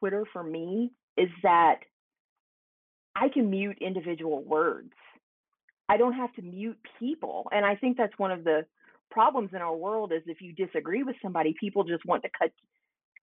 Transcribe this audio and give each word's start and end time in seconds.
Twitter 0.00 0.24
for 0.32 0.42
me 0.42 0.90
is 1.16 1.28
that 1.42 1.76
I 3.14 3.28
can 3.28 3.50
mute 3.50 3.78
individual 3.80 4.42
words. 4.42 4.92
I 5.88 5.96
don't 5.96 6.14
have 6.14 6.32
to 6.34 6.42
mute 6.42 6.78
people. 6.98 7.48
And 7.52 7.64
I 7.64 7.76
think 7.76 7.96
that's 7.96 8.16
one 8.16 8.30
of 8.30 8.44
the 8.44 8.64
problems 9.10 9.50
in 9.52 9.58
our 9.60 9.76
world 9.76 10.12
is 10.12 10.22
if 10.26 10.40
you 10.40 10.52
disagree 10.52 11.02
with 11.02 11.16
somebody, 11.22 11.54
people 11.58 11.84
just 11.84 12.04
want 12.04 12.22
to 12.22 12.30
cut 12.38 12.52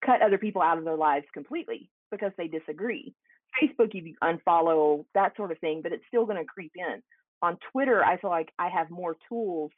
cut 0.05 0.21
other 0.21 0.37
people 0.37 0.61
out 0.61 0.77
of 0.77 0.83
their 0.83 0.95
lives 0.95 1.25
completely 1.33 1.89
because 2.11 2.31
they 2.37 2.47
disagree. 2.47 3.15
Facebook, 3.59 3.93
you 3.93 4.13
unfollow 4.23 5.05
that 5.15 5.35
sort 5.35 5.51
of 5.51 5.57
thing, 5.59 5.81
but 5.81 5.91
it's 5.91 6.03
still 6.07 6.25
going 6.25 6.37
to 6.37 6.45
creep 6.45 6.73
in. 6.75 7.01
On 7.41 7.57
Twitter, 7.71 8.03
I 8.03 8.17
feel 8.17 8.29
like 8.29 8.51
I 8.59 8.69
have 8.69 8.91
more 8.91 9.15
tools 9.27 9.71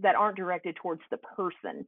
that 0.00 0.14
aren't 0.14 0.36
directed 0.36 0.76
towards 0.76 1.02
the 1.10 1.18
person. 1.18 1.86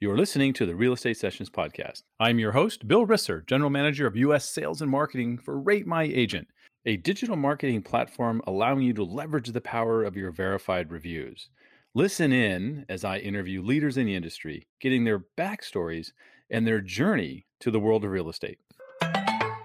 You're 0.00 0.16
listening 0.16 0.52
to 0.52 0.64
the 0.64 0.76
Real 0.76 0.92
Estate 0.92 1.16
Sessions 1.16 1.50
podcast. 1.50 2.04
I'm 2.20 2.38
your 2.38 2.52
host, 2.52 2.86
Bill 2.86 3.04
Risser, 3.04 3.44
General 3.44 3.68
Manager 3.68 4.06
of 4.06 4.14
U.S. 4.14 4.48
Sales 4.48 4.80
and 4.80 4.88
Marketing 4.88 5.38
for 5.38 5.58
Rate 5.58 5.88
My 5.88 6.04
Agent, 6.04 6.46
a 6.86 6.98
digital 6.98 7.34
marketing 7.34 7.82
platform 7.82 8.40
allowing 8.46 8.82
you 8.82 8.92
to 8.92 9.02
leverage 9.02 9.50
the 9.50 9.60
power 9.60 10.04
of 10.04 10.16
your 10.16 10.30
verified 10.30 10.92
reviews. 10.92 11.50
Listen 11.96 12.30
in 12.30 12.86
as 12.88 13.04
I 13.04 13.18
interview 13.18 13.60
leaders 13.60 13.96
in 13.96 14.06
the 14.06 14.14
industry, 14.14 14.68
getting 14.80 15.02
their 15.02 15.24
backstories 15.36 16.12
and 16.48 16.64
their 16.64 16.80
journey 16.80 17.44
to 17.58 17.72
the 17.72 17.80
world 17.80 18.04
of 18.04 18.12
real 18.12 18.28
estate. 18.28 18.60
Hi, 19.02 19.64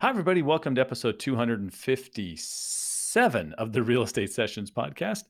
everybody. 0.00 0.42
Welcome 0.42 0.76
to 0.76 0.80
episode 0.80 1.18
257 1.18 3.52
of 3.54 3.72
the 3.72 3.82
Real 3.82 4.04
Estate 4.04 4.32
Sessions 4.32 4.70
podcast. 4.70 5.24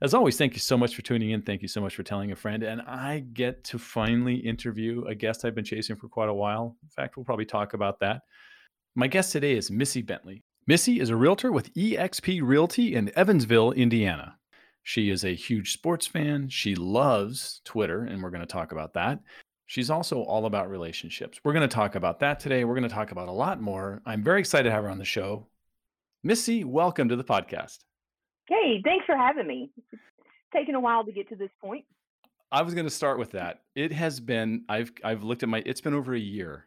As 0.00 0.14
always, 0.14 0.36
thank 0.36 0.54
you 0.54 0.60
so 0.60 0.78
much 0.78 0.94
for 0.94 1.02
tuning 1.02 1.30
in. 1.30 1.42
Thank 1.42 1.60
you 1.60 1.66
so 1.66 1.80
much 1.80 1.96
for 1.96 2.04
telling 2.04 2.30
a 2.30 2.36
friend. 2.36 2.62
And 2.62 2.82
I 2.82 3.24
get 3.32 3.64
to 3.64 3.78
finally 3.78 4.36
interview 4.36 5.04
a 5.06 5.14
guest 5.14 5.44
I've 5.44 5.56
been 5.56 5.64
chasing 5.64 5.96
for 5.96 6.08
quite 6.08 6.28
a 6.28 6.34
while. 6.34 6.76
In 6.84 6.88
fact, 6.90 7.16
we'll 7.16 7.24
probably 7.24 7.44
talk 7.44 7.74
about 7.74 7.98
that. 7.98 8.22
My 8.94 9.08
guest 9.08 9.32
today 9.32 9.56
is 9.56 9.72
Missy 9.72 10.02
Bentley. 10.02 10.44
Missy 10.68 11.00
is 11.00 11.10
a 11.10 11.16
realtor 11.16 11.50
with 11.50 11.74
eXp 11.74 12.40
Realty 12.44 12.94
in 12.94 13.10
Evansville, 13.16 13.72
Indiana. 13.72 14.36
She 14.84 15.10
is 15.10 15.24
a 15.24 15.34
huge 15.34 15.72
sports 15.72 16.06
fan. 16.06 16.48
She 16.48 16.76
loves 16.76 17.60
Twitter, 17.64 18.04
and 18.04 18.22
we're 18.22 18.30
going 18.30 18.40
to 18.40 18.46
talk 18.46 18.70
about 18.70 18.94
that. 18.94 19.18
She's 19.66 19.90
also 19.90 20.22
all 20.22 20.46
about 20.46 20.70
relationships. 20.70 21.40
We're 21.42 21.54
going 21.54 21.68
to 21.68 21.74
talk 21.74 21.96
about 21.96 22.20
that 22.20 22.38
today. 22.38 22.64
We're 22.64 22.74
going 22.74 22.88
to 22.88 22.94
talk 22.94 23.10
about 23.10 23.28
a 23.28 23.32
lot 23.32 23.60
more. 23.60 24.00
I'm 24.06 24.22
very 24.22 24.38
excited 24.38 24.68
to 24.68 24.70
have 24.70 24.84
her 24.84 24.90
on 24.90 24.98
the 24.98 25.04
show. 25.04 25.48
Missy, 26.22 26.62
welcome 26.62 27.08
to 27.08 27.16
the 27.16 27.24
podcast. 27.24 27.78
Hey, 28.48 28.80
thanks 28.84 29.04
for 29.06 29.16
having 29.16 29.46
me. 29.46 29.70
It's 29.92 30.02
taken 30.54 30.74
a 30.74 30.80
while 30.80 31.04
to 31.04 31.12
get 31.12 31.28
to 31.28 31.36
this 31.36 31.50
point. 31.60 31.84
I 32.50 32.62
was 32.62 32.74
going 32.74 32.86
to 32.86 32.90
start 32.90 33.18
with 33.18 33.32
that. 33.32 33.60
It 33.74 33.92
has 33.92 34.20
been 34.20 34.64
I've 34.68 34.90
I've 35.04 35.22
looked 35.22 35.42
at 35.42 35.48
my 35.48 35.62
it's 35.66 35.82
been 35.82 35.94
over 35.94 36.14
a 36.14 36.18
year, 36.18 36.64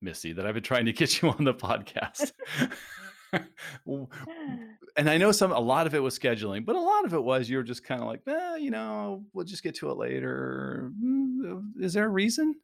Missy, 0.00 0.32
that 0.32 0.46
I've 0.46 0.54
been 0.54 0.62
trying 0.62 0.86
to 0.86 0.92
get 0.92 1.20
you 1.20 1.28
on 1.28 1.44
the 1.44 1.54
podcast. 1.54 2.32
and 4.96 5.10
I 5.10 5.18
know 5.18 5.32
some 5.32 5.52
a 5.52 5.60
lot 5.60 5.86
of 5.86 5.94
it 5.94 6.02
was 6.02 6.18
scheduling, 6.18 6.64
but 6.64 6.76
a 6.76 6.80
lot 6.80 7.04
of 7.04 7.12
it 7.12 7.22
was 7.22 7.50
you 7.50 7.58
were 7.58 7.62
just 7.62 7.84
kind 7.84 8.00
of 8.00 8.06
like, 8.06 8.22
eh, 8.26 8.56
you 8.56 8.70
know, 8.70 9.24
we'll 9.34 9.44
just 9.44 9.62
get 9.62 9.74
to 9.76 9.90
it 9.90 9.98
later. 9.98 10.90
Mm, 11.02 11.72
is 11.78 11.92
there 11.92 12.06
a 12.06 12.08
reason? 12.08 12.54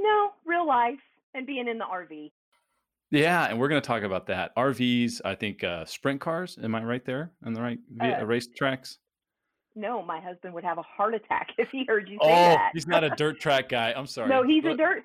No, 0.00 0.30
real 0.44 0.66
life 0.66 0.98
and 1.34 1.46
being 1.46 1.68
in 1.68 1.78
the 1.78 1.84
RV. 1.84 2.32
Yeah, 3.12 3.44
and 3.44 3.60
we're 3.60 3.68
going 3.68 3.80
to 3.80 3.86
talk 3.86 4.02
about 4.04 4.26
that. 4.28 4.56
RVs, 4.56 5.20
I 5.22 5.34
think 5.34 5.62
uh, 5.62 5.84
sprint 5.84 6.20
cars. 6.20 6.58
Am 6.62 6.74
I 6.74 6.82
right 6.82 7.04
there 7.04 7.30
on 7.44 7.52
the 7.52 7.60
right 7.60 7.78
uh, 8.00 8.24
race 8.24 8.48
tracks? 8.56 8.98
No, 9.74 10.02
my 10.02 10.18
husband 10.18 10.54
would 10.54 10.64
have 10.64 10.78
a 10.78 10.82
heart 10.82 11.14
attack 11.14 11.48
if 11.58 11.68
he 11.70 11.84
heard 11.86 12.08
you 12.08 12.18
say 12.22 12.28
oh, 12.28 12.54
that. 12.54 12.70
he's 12.72 12.86
not 12.86 13.04
a 13.04 13.10
dirt 13.10 13.38
track 13.38 13.68
guy. 13.68 13.92
I'm 13.94 14.06
sorry. 14.08 14.30
No, 14.30 14.42
he's 14.42 14.64
a 14.64 14.74
dirt. 14.74 15.04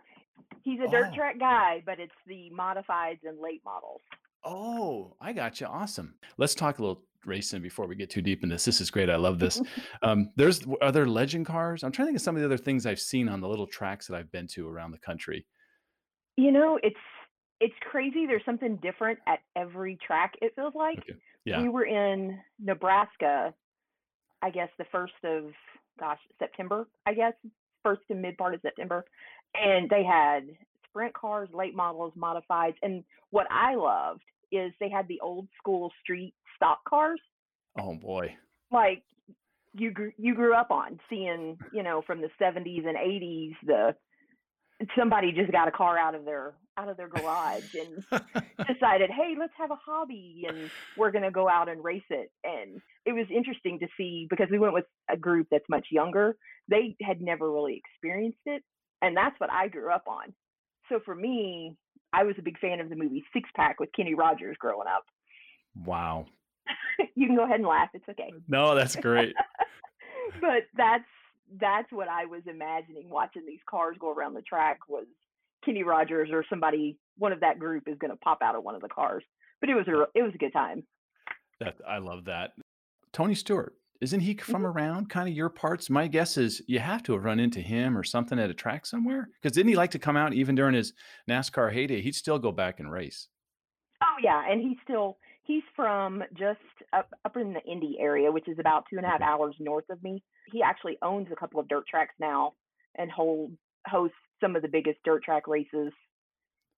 He's 0.63 0.79
a 0.79 0.89
dirt 0.89 1.09
oh. 1.11 1.15
track 1.15 1.37
guy, 1.37 1.83
but 1.85 1.99
it's 1.99 2.13
the 2.25 2.49
modifieds 2.57 3.19
and 3.23 3.39
late 3.41 3.61
models. 3.65 4.01
Oh, 4.45 5.13
I 5.19 5.33
got 5.33 5.59
you. 5.59 5.67
Awesome. 5.67 6.15
Let's 6.37 6.55
talk 6.55 6.79
a 6.79 6.81
little 6.81 7.03
racing 7.25 7.61
before 7.61 7.87
we 7.87 7.95
get 7.95 8.09
too 8.09 8.21
deep 8.21 8.43
in 8.43 8.47
this. 8.47 8.63
This 8.63 8.79
is 8.79 8.89
great. 8.89 9.09
I 9.09 9.17
love 9.17 9.37
this. 9.37 9.61
um, 10.01 10.29
there's 10.37 10.65
other 10.81 11.07
legend 11.07 11.45
cars. 11.45 11.83
I'm 11.83 11.91
trying 11.91 12.05
to 12.05 12.09
think 12.09 12.17
of 12.17 12.21
some 12.21 12.35
of 12.35 12.41
the 12.41 12.45
other 12.45 12.57
things 12.57 12.85
I've 12.85 13.01
seen 13.01 13.27
on 13.27 13.41
the 13.41 13.49
little 13.49 13.67
tracks 13.67 14.07
that 14.07 14.15
I've 14.15 14.31
been 14.31 14.47
to 14.47 14.69
around 14.69 14.91
the 14.91 14.99
country. 14.99 15.45
You 16.37 16.51
know, 16.51 16.79
it's 16.83 16.95
it's 17.59 17.73
crazy. 17.89 18.25
There's 18.25 18.45
something 18.45 18.77
different 18.77 19.19
at 19.27 19.39
every 19.55 19.97
track. 20.05 20.33
It 20.41 20.53
feels 20.55 20.73
like. 20.75 20.99
Okay. 20.99 21.19
Yeah. 21.45 21.61
We 21.61 21.69
were 21.69 21.85
in 21.85 22.37
Nebraska, 22.59 23.53
I 24.41 24.49
guess 24.49 24.69
the 24.77 24.85
first 24.91 25.13
of 25.23 25.45
gosh 25.99 26.19
September. 26.39 26.87
I 27.05 27.13
guess 27.13 27.33
first 27.83 28.01
to 28.09 28.15
mid 28.15 28.37
part 28.37 28.53
of 28.53 28.61
September, 28.61 29.05
and 29.55 29.89
they 29.89 30.03
had 30.03 30.41
sprint 30.89 31.13
cars, 31.13 31.49
late 31.53 31.75
models, 31.75 32.13
modifieds, 32.17 32.75
and 32.83 33.03
what 33.31 33.47
I 33.49 33.75
loved 33.75 34.23
is 34.51 34.71
they 34.79 34.89
had 34.89 35.07
the 35.07 35.19
old 35.21 35.47
school 35.57 35.91
street 36.01 36.33
stock 36.55 36.79
cars. 36.87 37.19
Oh 37.79 37.95
boy! 37.95 38.35
Like 38.71 39.03
you 39.73 39.91
grew 39.91 40.11
you 40.17 40.35
grew 40.35 40.53
up 40.53 40.71
on 40.71 40.99
seeing 41.09 41.57
you 41.71 41.83
know 41.83 42.01
from 42.05 42.21
the 42.21 42.29
70s 42.41 42.85
and 42.87 42.97
80s 42.97 43.55
the 43.65 43.95
somebody 44.97 45.31
just 45.31 45.51
got 45.51 45.67
a 45.67 45.71
car 45.71 45.97
out 45.97 46.15
of 46.15 46.25
their 46.25 46.53
out 46.77 46.89
of 46.89 46.97
their 46.97 47.07
garage 47.07 47.73
and 47.73 48.03
decided, 48.67 49.09
hey, 49.09 49.35
let's 49.37 49.53
have 49.57 49.71
a 49.71 49.79
hobby 49.83 50.45
and 50.47 50.69
we're 50.95 51.11
going 51.11 51.23
to 51.23 51.31
go 51.31 51.49
out 51.49 51.69
and 51.69 51.83
race 51.83 52.03
it. 52.09 52.31
And 52.43 52.81
it 53.05 53.13
was 53.13 53.25
interesting 53.35 53.79
to 53.79 53.87
see 53.97 54.27
because 54.29 54.47
we 54.51 54.59
went 54.59 54.73
with 54.73 54.85
a 55.09 55.17
group 55.17 55.47
that's 55.49 55.67
much 55.69 55.87
younger. 55.91 56.35
They 56.69 56.95
had 57.01 57.21
never 57.21 57.51
really 57.51 57.81
experienced 57.83 58.39
it. 58.45 58.63
And 59.01 59.17
that's 59.17 59.39
what 59.39 59.51
I 59.51 59.67
grew 59.67 59.91
up 59.91 60.05
on. 60.07 60.33
So 60.89 60.99
for 61.03 61.15
me, 61.15 61.75
I 62.13 62.23
was 62.23 62.35
a 62.37 62.41
big 62.41 62.59
fan 62.59 62.79
of 62.79 62.89
the 62.89 62.95
movie 62.95 63.23
Six 63.33 63.49
Pack 63.55 63.79
with 63.79 63.89
Kenny 63.95 64.13
Rogers 64.13 64.57
growing 64.59 64.87
up. 64.87 65.03
Wow. 65.85 66.25
you 67.15 67.27
can 67.27 67.35
go 67.35 67.43
ahead 67.43 67.59
and 67.59 67.67
laugh. 67.67 67.89
It's 67.93 68.07
okay. 68.09 68.31
Mm, 68.33 68.41
no, 68.47 68.75
that's 68.75 68.95
great. 68.95 69.35
but 70.41 70.63
that's 70.75 71.03
that's 71.61 71.91
what 71.91 72.09
I 72.09 72.25
was 72.25 72.41
imagining 72.45 73.09
watching 73.09 73.45
these 73.45 73.59
cars 73.69 73.95
go 73.99 74.11
around 74.11 74.33
the 74.33 74.41
track 74.41 74.79
was 74.89 75.05
Kenny 75.65 75.83
Rogers 75.83 76.29
or 76.31 76.43
somebody 76.49 76.97
one 77.17 77.31
of 77.31 77.39
that 77.39 77.59
group 77.59 77.87
is 77.87 77.97
going 77.99 78.11
to 78.11 78.17
pop 78.17 78.39
out 78.41 78.55
of 78.55 78.63
one 78.63 78.75
of 78.75 78.81
the 78.81 78.89
cars. 78.89 79.23
But 79.59 79.69
it 79.69 79.75
was 79.75 79.87
a 79.87 80.03
it 80.17 80.21
was 80.21 80.33
a 80.35 80.37
good 80.37 80.53
time. 80.53 80.83
That 81.59 81.75
I 81.87 81.97
love 81.97 82.25
that. 82.25 82.51
Tony 83.11 83.33
Stewart, 83.33 83.73
isn't 84.01 84.19
he 84.19 84.35
from 84.35 84.61
mm-hmm. 84.61 84.65
around 84.65 85.09
kind 85.09 85.27
of 85.27 85.35
your 85.35 85.49
parts? 85.49 85.89
My 85.89 86.07
guess 86.07 86.37
is 86.37 86.61
you 86.67 86.79
have 86.79 87.01
to 87.03 87.13
have 87.13 87.23
run 87.23 87.39
into 87.39 87.59
him 87.59 87.97
or 87.97 88.03
something 88.03 88.37
at 88.37 88.49
a 88.49 88.53
track 88.53 88.85
somewhere. 88.85 89.29
Because 89.41 89.55
didn't 89.55 89.69
he 89.69 89.75
like 89.75 89.91
to 89.91 89.99
come 89.99 90.17
out 90.17 90.33
even 90.33 90.55
during 90.55 90.75
his 90.75 90.93
NASCAR 91.29 91.73
heyday? 91.73 92.01
He'd 92.01 92.15
still 92.15 92.37
go 92.37 92.51
back 92.51 92.79
and 92.79 92.91
race. 92.91 93.27
Oh 94.03 94.17
yeah, 94.21 94.43
and 94.47 94.61
he's 94.61 94.77
still 94.83 95.17
he's 95.43 95.63
from 95.75 96.23
just 96.37 96.59
up 96.93 97.09
up 97.25 97.35
in 97.37 97.53
the 97.53 97.61
Indy 97.63 97.97
area, 97.99 98.31
which 98.31 98.47
is 98.47 98.59
about 98.59 98.85
two 98.89 98.97
and 98.97 99.05
a 99.05 99.09
half 99.09 99.21
hours 99.21 99.55
north 99.59 99.89
of 99.89 100.01
me. 100.03 100.21
He 100.51 100.61
actually 100.61 100.97
owns 101.01 101.27
a 101.31 101.35
couple 101.35 101.59
of 101.59 101.67
dirt 101.67 101.87
tracks 101.87 102.13
now 102.19 102.53
and 102.95 103.09
hold 103.09 103.51
hosts 103.87 104.15
some 104.41 104.55
of 104.55 104.61
the 104.61 104.67
biggest 104.67 104.97
dirt 105.03 105.23
track 105.23 105.47
races 105.47 105.91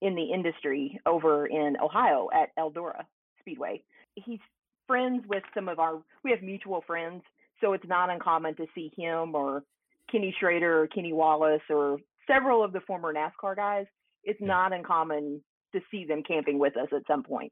in 0.02 0.16
the 0.16 0.32
industry 0.34 1.00
over 1.06 1.48
in 1.48 1.76
Ohio 1.82 2.30
at 2.34 2.56
Eldora 2.58 3.04
Speedway. 3.40 3.82
He's 4.16 4.40
friends 4.88 5.24
with 5.28 5.44
some 5.54 5.70
of 5.70 5.80
our 5.80 6.02
we 6.24 6.32
have 6.32 6.42
mutual 6.42 6.84
friends, 6.88 7.22
so 7.62 7.74
it's 7.74 7.88
not 7.88 8.10
uncommon 8.10 8.56
to 8.56 8.66
see 8.74 8.92
him 8.96 9.36
or 9.36 9.64
Kenny 10.12 10.34
Schrader 10.40 10.84
or 10.84 10.88
Kenny 10.88 11.14
Wallace 11.14 11.62
or 11.70 12.00
several 12.28 12.64
of 12.64 12.74
the 12.74 12.82
former 12.82 13.14
NASCAR 13.14 13.56
guys. 13.56 13.86
It's 14.24 14.42
not 14.42 14.74
uncommon 14.74 15.42
to 15.74 15.80
see 15.92 16.06
them 16.06 16.24
camping 16.28 16.60
with 16.60 16.76
us 16.78 16.88
at 16.96 17.04
some 17.08 17.24
point. 17.24 17.52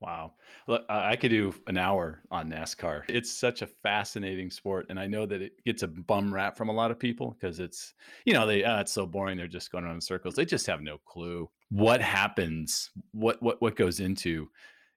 Wow. 0.00 0.32
Look, 0.66 0.84
I 0.88 1.16
could 1.16 1.30
do 1.30 1.54
an 1.66 1.76
hour 1.76 2.22
on 2.30 2.50
NASCAR. 2.50 3.02
It's 3.08 3.30
such 3.30 3.60
a 3.60 3.66
fascinating 3.66 4.50
sport. 4.50 4.86
And 4.88 4.98
I 4.98 5.06
know 5.06 5.26
that 5.26 5.42
it 5.42 5.62
gets 5.64 5.82
a 5.82 5.88
bum 5.88 6.32
rap 6.32 6.56
from 6.56 6.70
a 6.70 6.72
lot 6.72 6.90
of 6.90 6.98
people 6.98 7.36
because 7.38 7.60
it's, 7.60 7.92
you 8.24 8.32
know, 8.32 8.46
they, 8.46 8.64
oh, 8.64 8.78
it's 8.78 8.92
so 8.92 9.04
boring. 9.04 9.36
They're 9.36 9.46
just 9.46 9.70
going 9.70 9.84
around 9.84 9.96
in 9.96 10.00
circles. 10.00 10.34
They 10.34 10.46
just 10.46 10.66
have 10.66 10.80
no 10.80 10.96
clue 11.04 11.50
what 11.70 12.00
happens, 12.00 12.90
what, 13.12 13.42
what, 13.42 13.60
what 13.60 13.76
goes 13.76 14.00
into 14.00 14.48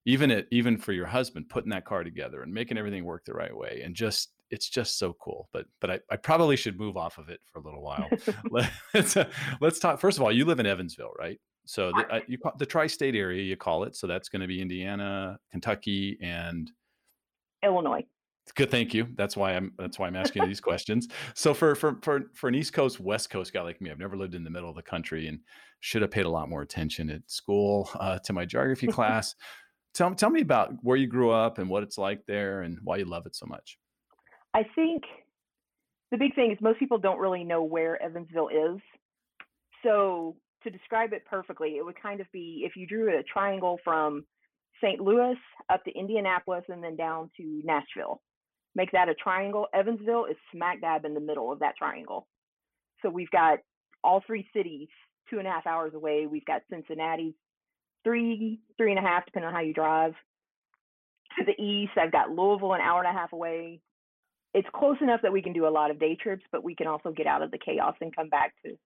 even 0.06 0.31
it, 0.31 0.48
even 0.51 0.78
for 0.78 0.92
your 0.92 1.06
husband, 1.06 1.50
putting 1.50 1.69
that 1.72 1.86
car 1.86 2.04
together 2.04 2.42
and 2.42 2.54
making 2.54 2.78
everything 2.78 3.06
work 3.06 3.25
the 3.25 3.33
right 3.33 3.56
way. 3.56 3.81
And 3.83 3.95
just, 3.95 4.31
it's 4.50 4.69
just 4.69 4.98
so 4.98 5.13
cool. 5.13 5.50
But, 5.54 5.66
but 5.80 5.89
I, 5.89 6.00
I 6.12 6.18
probably 6.18 6.57
should 6.57 6.78
move 6.78 6.98
off 6.98 7.18
of 7.18 7.30
it 7.30 7.39
for 7.45 7.60
a 7.60 7.62
little 7.62 7.81
while. 7.81 8.10
let's, 8.94 9.16
uh, 9.16 9.30
let's 9.62 9.80
talk. 9.80 10.00
First 10.00 10.18
of 10.18 10.24
all, 10.24 10.31
you 10.31 10.45
live 10.45 10.60
in 10.60 10.66
Evansville, 10.66 11.13
right? 11.18 11.39
So 11.65 11.92
the, 11.92 12.15
uh, 12.15 12.19
you 12.27 12.38
the 12.57 12.65
tri-state 12.65 13.15
area, 13.15 13.42
you 13.42 13.56
call 13.56 13.83
it. 13.83 13.95
So 13.95 14.07
that's 14.07 14.30
going 14.30 14.42
to 14.42 14.48
be 14.48 14.62
Indiana, 14.62 15.38
Kentucky, 15.51 16.18
and 16.21 16.69
Illinois. 17.63 18.06
Good, 18.56 18.69
thank 18.69 18.94
you. 18.94 19.07
That's 19.15 19.38
why 19.38 19.54
I'm. 19.54 19.71
That's 19.77 19.98
why 19.98 20.07
I'm 20.07 20.18
asking 20.18 20.45
these 20.45 20.60
questions. 20.60 21.07
So 21.33 21.54
for 21.54 21.75
for 21.75 21.98
for 22.01 22.30
for 22.33 22.50
an 22.50 22.56
East 22.56 22.74
Coast 22.74 23.00
West 23.00 23.30
Coast 23.30 23.54
guy 23.54 23.62
like 23.62 23.81
me, 23.81 23.89
I've 23.89 24.00
never 24.00 24.18
lived 24.18 24.36
in 24.36 24.44
the 24.44 24.50
middle 24.50 24.69
of 24.69 24.75
the 24.75 24.81
country 24.81 25.27
and 25.27 25.39
should 25.80 26.01
have 26.01 26.12
paid 26.12 26.25
a 26.25 26.30
lot 26.30 26.50
more 26.50 26.62
attention 26.62 27.10
at 27.10 27.21
school 27.27 27.89
uh, 28.00 28.19
to 28.19 28.33
my 28.33 28.45
geography 28.45 28.88
class. 28.92 29.36
tell 29.94 30.13
tell 30.13 30.30
me 30.30 30.42
about 30.42 30.74
where 30.81 30.98
you 30.98 31.07
grew 31.07 31.31
up 31.31 31.57
and 31.57 31.69
what 31.69 31.83
it's 31.83 31.98
like 31.98 32.25
there 32.27 32.62
and 32.62 32.80
why 32.83 32.98
you 32.98 33.06
love 33.06 33.25
it 33.25 33.36
so 33.36 33.45
much. 33.45 33.77
I 34.54 34.63
think 34.75 35.04
the 36.12 36.18
big 36.18 36.36
thing 36.36 36.51
is 36.51 36.57
most 36.62 36.80
people 36.80 36.98
don't 36.98 37.19
really 37.19 37.45
know 37.45 37.63
where 37.63 38.01
Evansville 38.04 38.50
is. 38.50 38.80
So 39.83 40.36
to 40.63 40.69
describe 40.69 41.13
it 41.13 41.25
perfectly, 41.25 41.77
it 41.77 41.86
would 41.86 42.01
kind 42.01 42.19
of 42.19 42.31
be 42.31 42.63
if 42.65 42.75
you 42.75 42.88
drew 42.88 43.18
a 43.18 43.24
triangle 43.24 43.80
from 43.83 44.25
St. 44.81 45.00
Louis 45.00 45.38
up 45.69 45.83
to 45.86 45.92
Indianapolis 45.92 46.63
and 46.69 46.83
then 46.83 46.95
down 46.95 47.30
to 47.38 47.62
Nashville. 47.63 48.21
Make 48.75 48.92
that 48.92 49.10
a 49.10 49.13
triangle. 49.13 49.68
Evansville 49.74 50.25
is 50.25 50.38
smack 50.51 50.81
dab 50.81 51.06
in 51.06 51.13
the 51.13 51.19
middle 51.19 51.51
of 51.51 51.60
that 51.60 51.77
triangle. 51.77 52.27
So 53.01 53.10
we've 53.10 53.30
got 53.30 53.60
all 54.04 54.24
three 54.25 54.48
cities 54.54 54.88
two 55.30 55.39
and 55.39 55.48
a 55.48 55.51
half 55.51 55.68
hours 55.68 55.94
away. 55.94 56.27
We've 56.27 56.45
got 56.45 56.62
Cincinnati, 56.69 57.36
three, 58.04 58.59
three 58.77 58.92
and 58.92 59.00
a 59.00 59.07
half, 59.07 59.25
depending 59.25 59.48
on 59.48 59.54
how 59.54 59.62
you 59.62 59.74
drive. 59.74 60.13
To 61.38 61.45
the 61.45 61.62
east, 61.62 61.94
I've 61.98 62.12
got 62.12 62.30
Louisville, 62.30 62.74
an 62.74 62.81
hour 62.81 63.04
and 63.04 63.16
a 63.16 63.19
half 63.19 63.33
away. 63.33 63.80
It's 64.54 64.68
close 64.75 64.98
enough 65.01 65.21
that 65.24 65.33
we 65.33 65.42
can 65.42 65.54
do 65.54 65.68
a 65.68 65.69
lot 65.69 65.89
of 65.89 66.00
day 66.00 66.16
trips, 66.16 66.44
but 66.51 66.63
we 66.63 66.75
can 66.75 66.86
also 66.86 67.12
get 67.12 67.25
out 67.25 67.42
of 67.42 67.50
the 67.50 67.57
chaos 67.57 67.95
and 68.01 68.16
come 68.16 68.30
back 68.30 68.54
to 68.63 68.77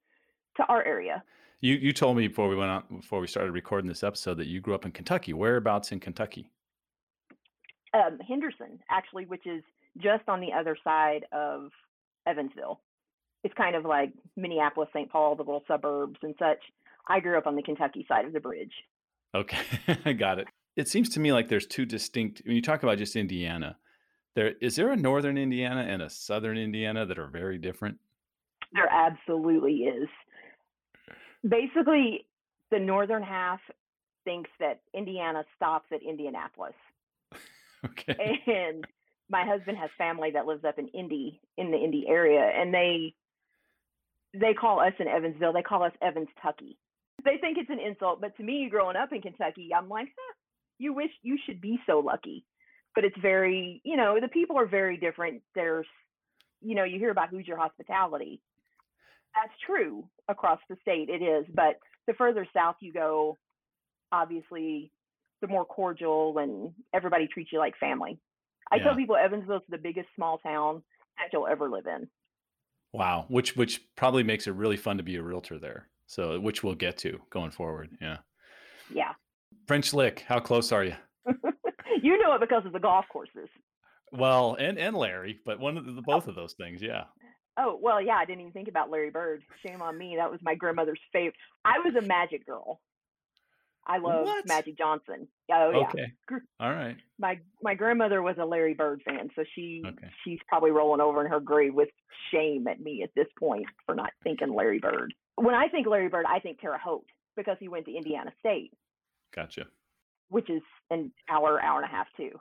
to 0.57 0.65
our 0.65 0.83
area. 0.83 1.23
You 1.61 1.75
you 1.75 1.91
told 1.91 2.17
me 2.17 2.27
before 2.27 2.49
we 2.49 2.55
went 2.55 2.69
on 2.69 2.83
before 2.97 3.19
we 3.19 3.27
started 3.27 3.51
recording 3.51 3.87
this 3.87 4.03
episode 4.03 4.37
that 4.37 4.47
you 4.47 4.61
grew 4.61 4.75
up 4.75 4.85
in 4.85 4.91
Kentucky. 4.91 5.33
Whereabouts 5.33 5.91
in 5.91 5.99
Kentucky? 5.99 6.51
Um, 7.93 8.19
Henderson, 8.27 8.79
actually, 8.89 9.25
which 9.25 9.47
is 9.47 9.63
just 9.97 10.27
on 10.27 10.39
the 10.39 10.53
other 10.53 10.77
side 10.83 11.25
of 11.31 11.71
Evansville. 12.27 12.81
It's 13.43 13.53
kind 13.55 13.75
of 13.75 13.85
like 13.85 14.11
Minneapolis, 14.35 14.89
St. 14.93 15.09
Paul, 15.09 15.35
the 15.35 15.43
little 15.43 15.63
suburbs 15.67 16.17
and 16.21 16.35
such. 16.37 16.59
I 17.07 17.19
grew 17.19 17.37
up 17.37 17.47
on 17.47 17.55
the 17.55 17.63
Kentucky 17.63 18.05
side 18.07 18.25
of 18.25 18.33
the 18.33 18.39
bridge. 18.39 18.73
Okay, 19.33 19.57
I 20.05 20.13
got 20.13 20.39
it. 20.39 20.47
It 20.75 20.87
seems 20.87 21.09
to 21.09 21.19
me 21.19 21.31
like 21.31 21.47
there's 21.47 21.65
two 21.65 21.85
distinct. 21.85 22.41
When 22.45 22.55
you 22.55 22.61
talk 22.61 22.83
about 22.83 22.97
just 22.97 23.15
Indiana, 23.15 23.77
there 24.35 24.53
is 24.61 24.75
there 24.75 24.91
a 24.91 24.95
northern 24.95 25.37
Indiana 25.37 25.81
and 25.81 26.01
a 26.01 26.09
southern 26.09 26.57
Indiana 26.57 27.05
that 27.05 27.17
are 27.17 27.27
very 27.27 27.57
different. 27.57 27.97
There 28.73 28.89
absolutely 28.91 29.85
is. 29.85 30.09
Basically, 31.47 32.25
the 32.71 32.79
northern 32.79 33.23
half 33.23 33.59
thinks 34.25 34.49
that 34.59 34.81
Indiana 34.93 35.43
stops 35.55 35.87
at 35.93 36.01
Indianapolis. 36.01 36.73
Okay. 37.85 38.41
And 38.47 38.85
my 39.29 39.45
husband 39.45 39.77
has 39.77 39.91
family 39.99 40.31
that 40.31 40.47
lives 40.47 40.65
up 40.65 40.79
in 40.79 40.87
Indy, 40.87 41.39
in 41.57 41.69
the 41.69 41.77
Indy 41.77 42.05
area, 42.07 42.41
and 42.41 42.73
they 42.73 43.13
they 44.33 44.53
call 44.53 44.79
us 44.79 44.93
in 44.99 45.07
Evansville, 45.07 45.53
they 45.53 45.61
call 45.61 45.83
us 45.83 45.91
Evans 46.01 46.27
Tucky. 46.41 46.77
They 47.23 47.37
think 47.37 47.57
it's 47.57 47.69
an 47.69 47.79
insult, 47.79 48.21
but 48.21 48.35
to 48.37 48.43
me, 48.43 48.67
growing 48.69 48.95
up 48.95 49.11
in 49.11 49.21
Kentucky, 49.21 49.69
I'm 49.75 49.89
like, 49.89 50.07
huh, 50.07 50.33
you 50.77 50.93
wish 50.93 51.09
you 51.21 51.37
should 51.45 51.61
be 51.61 51.79
so 51.87 51.99
lucky. 51.99 52.45
But 52.93 53.05
it's 53.05 53.17
very, 53.21 53.81
you 53.83 53.95
know, 53.95 54.17
the 54.19 54.27
people 54.27 54.57
are 54.57 54.65
very 54.67 54.97
different. 54.97 55.41
There's, 55.55 55.87
you 56.61 56.75
know, 56.75 56.83
you 56.83 56.99
hear 56.99 57.11
about 57.11 57.29
Hoosier 57.29 57.55
hospitality. 57.55 58.41
That's 59.39 59.53
true 59.65 60.07
across 60.27 60.59
the 60.69 60.77
state, 60.81 61.09
it 61.09 61.21
is. 61.21 61.45
But 61.53 61.75
the 62.07 62.13
further 62.13 62.47
south 62.53 62.75
you 62.79 62.91
go, 62.91 63.37
obviously, 64.11 64.91
the 65.41 65.47
more 65.47 65.65
cordial 65.65 66.37
and 66.39 66.73
everybody 66.93 67.27
treats 67.27 67.51
you 67.51 67.59
like 67.59 67.77
family. 67.79 68.19
I 68.71 68.79
tell 68.79 68.87
Yeah. 68.91 68.95
people 68.95 69.15
Evansville's 69.15 69.63
the 69.69 69.77
biggest 69.77 70.09
small 70.15 70.39
town 70.39 70.83
that 71.17 71.31
you'll 71.31 71.47
ever 71.47 71.69
live 71.69 71.85
in. 71.85 72.09
Wow. 72.93 73.25
Which 73.27 73.55
which 73.55 73.81
probably 73.95 74.23
makes 74.23 74.47
it 74.47 74.51
really 74.51 74.77
fun 74.77 74.97
to 74.97 75.03
be 75.03 75.15
a 75.17 75.23
realtor 75.23 75.59
there. 75.59 75.89
So 76.07 76.39
which 76.39 76.63
we'll 76.63 76.75
get 76.75 76.97
to 76.99 77.21
going 77.29 77.51
forward. 77.51 77.89
Yeah. 78.01 78.17
Yeah. 78.93 79.13
French 79.67 79.93
Lick. 79.93 80.23
How 80.27 80.39
close 80.39 80.71
are 80.71 80.83
you? 80.83 80.95
you 82.01 82.17
know 82.21 82.33
it 82.33 82.41
because 82.41 82.65
of 82.65 82.73
the 82.73 82.79
golf 82.79 83.05
courses. 83.11 83.49
Well, 84.11 84.55
and 84.59 84.77
and 84.77 84.95
Larry, 84.95 85.39
but 85.45 85.59
one 85.59 85.77
of 85.77 85.85
the 85.85 85.91
oh. 85.97 86.01
both 86.05 86.27
of 86.27 86.35
those 86.35 86.53
things. 86.53 86.81
Yeah. 86.81 87.05
Oh, 87.59 87.77
well, 87.81 87.99
yeah, 88.01 88.15
I 88.15 88.25
didn't 88.25 88.41
even 88.41 88.53
think 88.53 88.67
about 88.67 88.89
Larry 88.91 89.09
Bird. 89.09 89.41
Shame 89.65 89.81
on 89.81 89.97
me. 89.97 90.15
That 90.17 90.29
was 90.29 90.39
my 90.43 90.53
grandmother's 90.55 90.99
favorite. 91.11 91.35
I 91.65 91.79
was 91.79 91.95
a 91.95 92.01
Magic 92.05 92.45
girl. 92.45 92.79
I 93.89 93.99
love 93.99 94.25
What? 94.25 94.45
Magic 94.47 94.77
Johnson. 94.77 95.29
Oh 95.49 95.71
yeah. 95.71 95.87
Okay. 95.87 96.41
All 96.59 96.71
right. 96.73 96.97
My 97.19 97.39
my 97.63 97.73
grandmother 97.73 98.21
was 98.21 98.35
a 98.37 98.43
Larry 98.45 98.73
Bird 98.73 99.01
fan, 99.07 99.29
so 99.33 99.45
she 99.55 99.81
Okay. 99.85 100.09
she's 100.25 100.39
probably 100.49 100.71
rolling 100.71 100.99
over 100.99 101.23
in 101.25 101.31
her 101.31 101.39
grave 101.39 101.73
with 101.73 101.87
shame 102.31 102.67
at 102.67 102.81
me 102.81 103.01
at 103.03 103.11
this 103.15 103.27
point 103.39 103.65
for 103.85 103.95
not 103.95 104.11
thinking 104.23 104.53
Larry 104.53 104.79
Bird. 104.79 105.13
When 105.35 105.55
I 105.55 105.69
think 105.69 105.87
Larry 105.87 106.09
Bird, 106.09 106.25
I 106.27 106.39
think 106.39 106.59
Terre 106.59 106.77
Haute 106.77 107.05
because 107.37 107.55
he 107.61 107.69
went 107.69 107.85
to 107.85 107.95
Indiana 107.95 108.31
State, 108.39 108.73
Gotcha. 109.33 109.67
which 110.27 110.49
is 110.49 110.61
an 110.91 111.13
hour, 111.29 111.61
hour 111.63 111.77
and 111.81 111.85
a 111.89 111.95
half 111.95 112.07
too. 112.17 112.31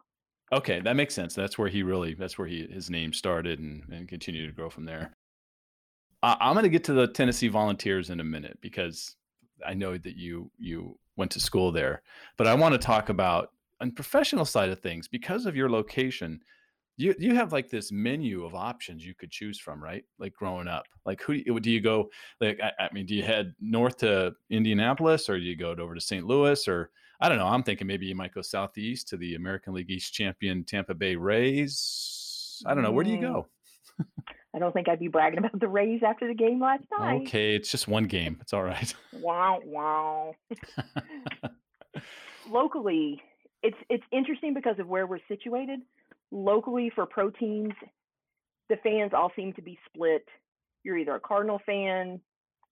Okay, 0.52 0.80
that 0.80 0.96
makes 0.96 1.14
sense. 1.14 1.34
That's 1.34 1.58
where 1.58 1.68
he 1.68 1.82
really 1.82 2.14
that's 2.14 2.38
where 2.38 2.46
he 2.46 2.66
his 2.66 2.88
name 2.88 3.12
started 3.12 3.58
and 3.58 3.82
and 3.90 4.08
continued 4.08 4.46
to 4.46 4.52
grow 4.52 4.70
from 4.70 4.84
there. 4.84 5.16
I'm 6.22 6.54
going 6.54 6.64
to 6.64 6.70
get 6.70 6.84
to 6.84 6.92
the 6.92 7.06
Tennessee 7.06 7.48
Volunteers 7.48 8.10
in 8.10 8.20
a 8.20 8.24
minute 8.24 8.58
because 8.60 9.16
I 9.66 9.74
know 9.74 9.96
that 9.98 10.16
you 10.16 10.50
you 10.58 10.98
went 11.16 11.30
to 11.32 11.40
school 11.40 11.72
there, 11.72 12.02
but 12.36 12.46
I 12.46 12.54
want 12.54 12.72
to 12.72 12.78
talk 12.78 13.08
about 13.08 13.50
on 13.80 13.90
professional 13.90 14.44
side 14.44 14.70
of 14.70 14.80
things 14.80 15.08
because 15.08 15.46
of 15.46 15.56
your 15.56 15.68
location. 15.68 16.40
You 16.96 17.14
you 17.18 17.34
have 17.34 17.52
like 17.52 17.68
this 17.68 17.92
menu 17.92 18.44
of 18.44 18.54
options 18.54 19.04
you 19.04 19.14
could 19.14 19.30
choose 19.30 19.58
from, 19.58 19.82
right? 19.82 20.04
Like 20.18 20.32
growing 20.32 20.68
up, 20.68 20.86
like 21.04 21.20
who 21.22 21.60
do 21.60 21.70
you 21.70 21.80
go? 21.80 22.08
Like 22.40 22.58
I, 22.62 22.84
I 22.84 22.88
mean, 22.92 23.04
do 23.04 23.14
you 23.14 23.22
head 23.22 23.54
north 23.60 23.98
to 23.98 24.32
Indianapolis 24.48 25.28
or 25.28 25.38
do 25.38 25.44
you 25.44 25.56
go 25.56 25.72
over 25.72 25.94
to 25.94 26.00
St. 26.00 26.26
Louis 26.26 26.66
or 26.66 26.90
I 27.20 27.28
don't 27.28 27.38
know. 27.38 27.46
I'm 27.46 27.62
thinking 27.62 27.86
maybe 27.86 28.06
you 28.06 28.14
might 28.14 28.34
go 28.34 28.42
southeast 28.42 29.08
to 29.08 29.16
the 29.16 29.34
American 29.34 29.72
League 29.74 29.90
East 29.90 30.12
champion 30.12 30.64
Tampa 30.64 30.94
Bay 30.94 31.16
Rays. 31.16 32.62
I 32.66 32.74
don't 32.74 32.82
know. 32.82 32.92
Where 32.92 33.04
do 33.04 33.10
you 33.10 33.18
Mm, 33.18 33.20
go? 33.20 33.46
I 34.54 34.58
don't 34.58 34.72
think 34.72 34.88
I'd 34.88 34.98
be 34.98 35.08
bragging 35.08 35.38
about 35.38 35.58
the 35.58 35.68
Rays 35.68 36.02
after 36.06 36.26
the 36.28 36.34
game 36.34 36.60
last 36.60 36.84
night. 36.98 37.22
Okay, 37.22 37.54
it's 37.54 37.70
just 37.70 37.88
one 37.88 38.04
game. 38.04 38.38
It's 38.40 38.52
all 38.52 38.62
right. 38.62 38.94
Wow, 39.12 39.60
wow. 39.64 40.34
locally 42.50 43.20
it's 43.62 43.76
it's 43.88 44.04
interesting 44.12 44.54
because 44.54 44.78
of 44.78 44.86
where 44.86 45.06
we're 45.06 45.18
situated 45.28 45.80
locally 46.30 46.90
for 46.94 47.06
pro 47.06 47.30
teams 47.30 47.72
the 48.68 48.76
fans 48.82 49.12
all 49.14 49.32
seem 49.34 49.52
to 49.54 49.62
be 49.62 49.78
split 49.86 50.24
you're 50.84 50.96
either 50.98 51.14
a 51.16 51.20
cardinal 51.20 51.60
fan 51.66 52.20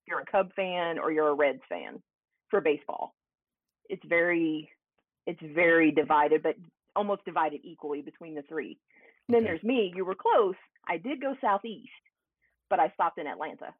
you're 0.06 0.20
a 0.20 0.26
cub 0.26 0.52
fan 0.54 0.98
or 0.98 1.10
you're 1.10 1.28
a 1.28 1.34
reds 1.34 1.62
fan 1.68 2.00
for 2.50 2.60
baseball 2.60 3.14
it's 3.88 4.04
very 4.06 4.68
it's 5.26 5.40
very 5.54 5.90
divided 5.90 6.42
but 6.42 6.56
almost 6.96 7.24
divided 7.24 7.60
equally 7.64 8.02
between 8.02 8.34
the 8.34 8.42
three 8.42 8.78
and 9.28 9.34
then 9.34 9.44
there's 9.44 9.62
me 9.62 9.92
you 9.96 10.04
were 10.04 10.14
close 10.14 10.54
i 10.88 10.96
did 10.96 11.20
go 11.20 11.34
southeast 11.40 11.88
but 12.70 12.78
i 12.80 12.88
stopped 12.90 13.18
in 13.18 13.26
atlanta 13.26 13.74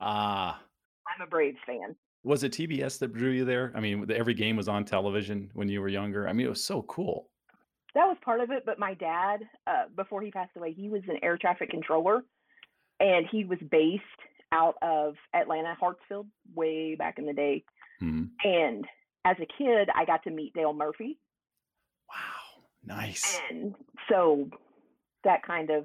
Ah, 0.00 0.60
i'm 1.08 1.26
a 1.26 1.28
braves 1.28 1.58
fan 1.66 1.94
was 2.24 2.42
it 2.42 2.52
TBS 2.52 2.98
that 2.98 3.14
drew 3.14 3.30
you 3.30 3.44
there? 3.44 3.72
I 3.76 3.80
mean, 3.80 4.10
every 4.10 4.34
game 4.34 4.56
was 4.56 4.66
on 4.68 4.84
television 4.84 5.50
when 5.54 5.68
you 5.68 5.80
were 5.80 5.88
younger. 5.88 6.28
I 6.28 6.32
mean, 6.32 6.46
it 6.46 6.50
was 6.50 6.62
so 6.62 6.82
cool. 6.82 7.30
that 7.94 8.06
was 8.06 8.16
part 8.24 8.40
of 8.40 8.50
it 8.50 8.64
but 8.66 8.78
my 8.78 8.94
dad 8.94 9.38
uh, 9.66 9.84
before 9.96 10.20
he 10.20 10.30
passed 10.30 10.50
away 10.56 10.72
he 10.72 10.88
was 10.88 11.02
an 11.08 11.16
air 11.22 11.38
traffic 11.38 11.70
controller 11.70 12.22
and 13.00 13.24
he 13.30 13.44
was 13.44 13.58
based 13.70 14.02
out 14.52 14.74
of 14.82 15.14
atlanta 15.34 15.76
hartsfield 15.80 16.26
way 16.54 16.94
back 16.96 17.18
in 17.18 17.24
the 17.26 17.32
day 17.32 17.64
Mhm. 18.02 18.28
and 18.44 18.84
as 19.28 19.36
a 19.42 19.46
kid 19.58 19.88
i 19.94 20.04
got 20.04 20.22
to 20.24 20.30
meet 20.30 20.54
dale 20.54 20.72
murphy 20.72 21.18
Wow, 22.08 22.62
nice. 22.96 23.38
and 23.50 23.74
so 24.08 24.48
that 25.24 25.42
kind 25.46 25.70
of 25.70 25.84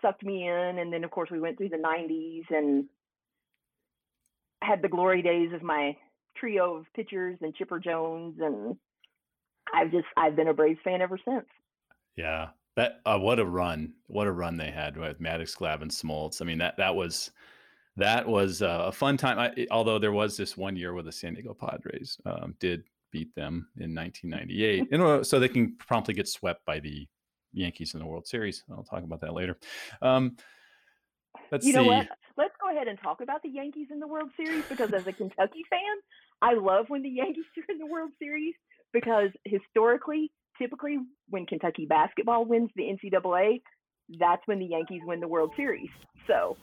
sucked 0.00 0.22
me 0.24 0.48
in 0.48 0.78
and 0.78 0.92
then 0.92 1.04
of 1.04 1.10
course 1.10 1.30
we 1.30 1.40
went 1.40 1.58
through 1.58 1.68
the 1.68 1.76
90s 1.76 2.44
and 2.50 2.86
had 4.62 4.80
the 4.82 4.88
glory 4.88 5.22
days 5.22 5.52
of 5.52 5.62
my 5.62 5.96
trio 6.36 6.76
of 6.76 6.86
pitchers 6.94 7.36
and 7.42 7.54
chipper 7.54 7.78
jones 7.78 8.36
and 8.40 8.76
i've 9.74 9.90
just 9.90 10.06
i've 10.16 10.34
been 10.36 10.48
a 10.48 10.54
braves 10.54 10.80
fan 10.84 11.02
ever 11.02 11.18
since 11.28 11.46
Yeah, 12.16 12.48
that 12.76 13.00
uh, 13.06 13.18
what 13.18 13.38
a 13.38 13.44
run! 13.44 13.94
What 14.06 14.26
a 14.26 14.32
run 14.32 14.56
they 14.56 14.70
had 14.70 14.96
with 14.96 15.20
Maddux, 15.20 15.56
Glav, 15.56 15.82
and 15.82 15.90
Smoltz. 15.90 16.40
I 16.40 16.44
mean 16.46 16.58
that 16.58 16.76
that 16.78 16.94
was 16.96 17.30
that 17.96 18.26
was 18.26 18.62
uh, 18.62 18.84
a 18.86 18.92
fun 18.92 19.16
time. 19.16 19.38
I, 19.38 19.66
although 19.70 19.98
there 19.98 20.12
was 20.12 20.36
this 20.36 20.56
one 20.56 20.76
year 20.76 20.94
where 20.94 21.02
the 21.02 21.12
San 21.12 21.34
Diego 21.34 21.54
Padres 21.54 22.18
um, 22.24 22.54
did 22.58 22.84
beat 23.10 23.34
them 23.34 23.68
in 23.78 23.94
1998, 23.94 24.88
you 24.90 24.98
know, 24.98 25.22
so 25.22 25.38
they 25.38 25.48
can 25.48 25.76
promptly 25.76 26.14
get 26.14 26.26
swept 26.26 26.64
by 26.64 26.80
the 26.80 27.06
Yankees 27.52 27.94
in 27.94 28.00
the 28.00 28.06
World 28.06 28.26
Series. 28.26 28.64
I'll 28.70 28.84
talk 28.84 29.04
about 29.04 29.20
that 29.20 29.34
later. 29.34 29.58
Um, 30.00 30.36
let's 31.50 31.66
you 31.66 31.72
see. 31.72 31.78
know 31.78 31.84
what? 31.84 32.08
Let's 32.36 32.54
go 32.60 32.74
ahead 32.74 32.88
and 32.88 32.98
talk 33.02 33.20
about 33.20 33.42
the 33.42 33.50
Yankees 33.50 33.88
in 33.90 34.00
the 34.00 34.06
World 34.06 34.30
Series 34.36 34.64
because 34.68 34.92
as 34.94 35.06
a 35.06 35.12
Kentucky 35.12 35.64
fan, 35.68 35.80
I 36.40 36.54
love 36.54 36.86
when 36.88 37.02
the 37.02 37.08
Yankees 37.10 37.44
are 37.58 37.72
in 37.72 37.78
the 37.78 37.86
World 37.86 38.10
Series 38.18 38.54
because 38.92 39.28
historically, 39.44 40.32
typically 40.58 40.98
when 41.28 41.44
Kentucky 41.44 41.86
basketball 41.86 42.46
wins 42.46 42.70
the 42.74 42.84
NCAA, 42.84 43.60
that's 44.18 44.42
when 44.46 44.58
the 44.58 44.66
Yankees 44.66 45.02
win 45.04 45.20
the 45.20 45.28
World 45.28 45.52
Series. 45.56 45.90
So 46.26 46.56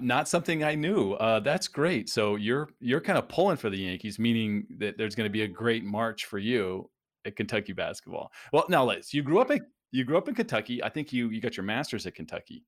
Not 0.00 0.28
something 0.28 0.64
I 0.64 0.74
knew. 0.74 1.12
Uh, 1.14 1.40
that's 1.40 1.68
great. 1.68 2.08
So 2.08 2.36
you're 2.36 2.68
you're 2.80 3.00
kind 3.00 3.18
of 3.18 3.28
pulling 3.28 3.56
for 3.56 3.70
the 3.70 3.78
Yankees, 3.78 4.18
meaning 4.18 4.66
that 4.78 4.98
there's 4.98 5.14
going 5.14 5.26
to 5.26 5.32
be 5.32 5.42
a 5.42 5.48
great 5.48 5.84
March 5.84 6.26
for 6.26 6.38
you 6.38 6.90
at 7.24 7.36
Kentucky 7.36 7.72
basketball. 7.72 8.32
Well, 8.52 8.64
now, 8.68 8.84
Liz, 8.84 9.12
you 9.14 9.22
grew 9.22 9.40
up 9.40 9.50
in 9.50 9.60
you 9.90 10.04
grew 10.04 10.18
up 10.18 10.28
in 10.28 10.34
Kentucky. 10.34 10.82
I 10.82 10.88
think 10.88 11.12
you 11.12 11.28
you 11.30 11.40
got 11.40 11.56
your 11.56 11.64
master's 11.64 12.06
at 12.06 12.14
Kentucky, 12.14 12.64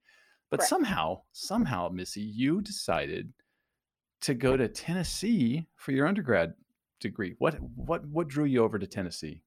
but 0.51 0.59
Correct. 0.61 0.69
somehow 0.71 1.23
somehow 1.33 1.89
Missy, 1.89 2.23
you 2.23 2.61
decided 2.61 3.33
to 4.23 4.35
go 4.35 4.57
to 4.57 4.69
Tennessee 4.69 5.67
for 5.77 5.93
your 5.93 6.07
undergrad 6.07 6.55
degree. 7.01 7.35
What 7.39 7.57
what 7.75 8.07
what 8.07 8.29
drew 8.29 8.45
you 8.45 8.63
over 8.63 8.79
to 8.79 8.87
Tennessee? 8.87 9.43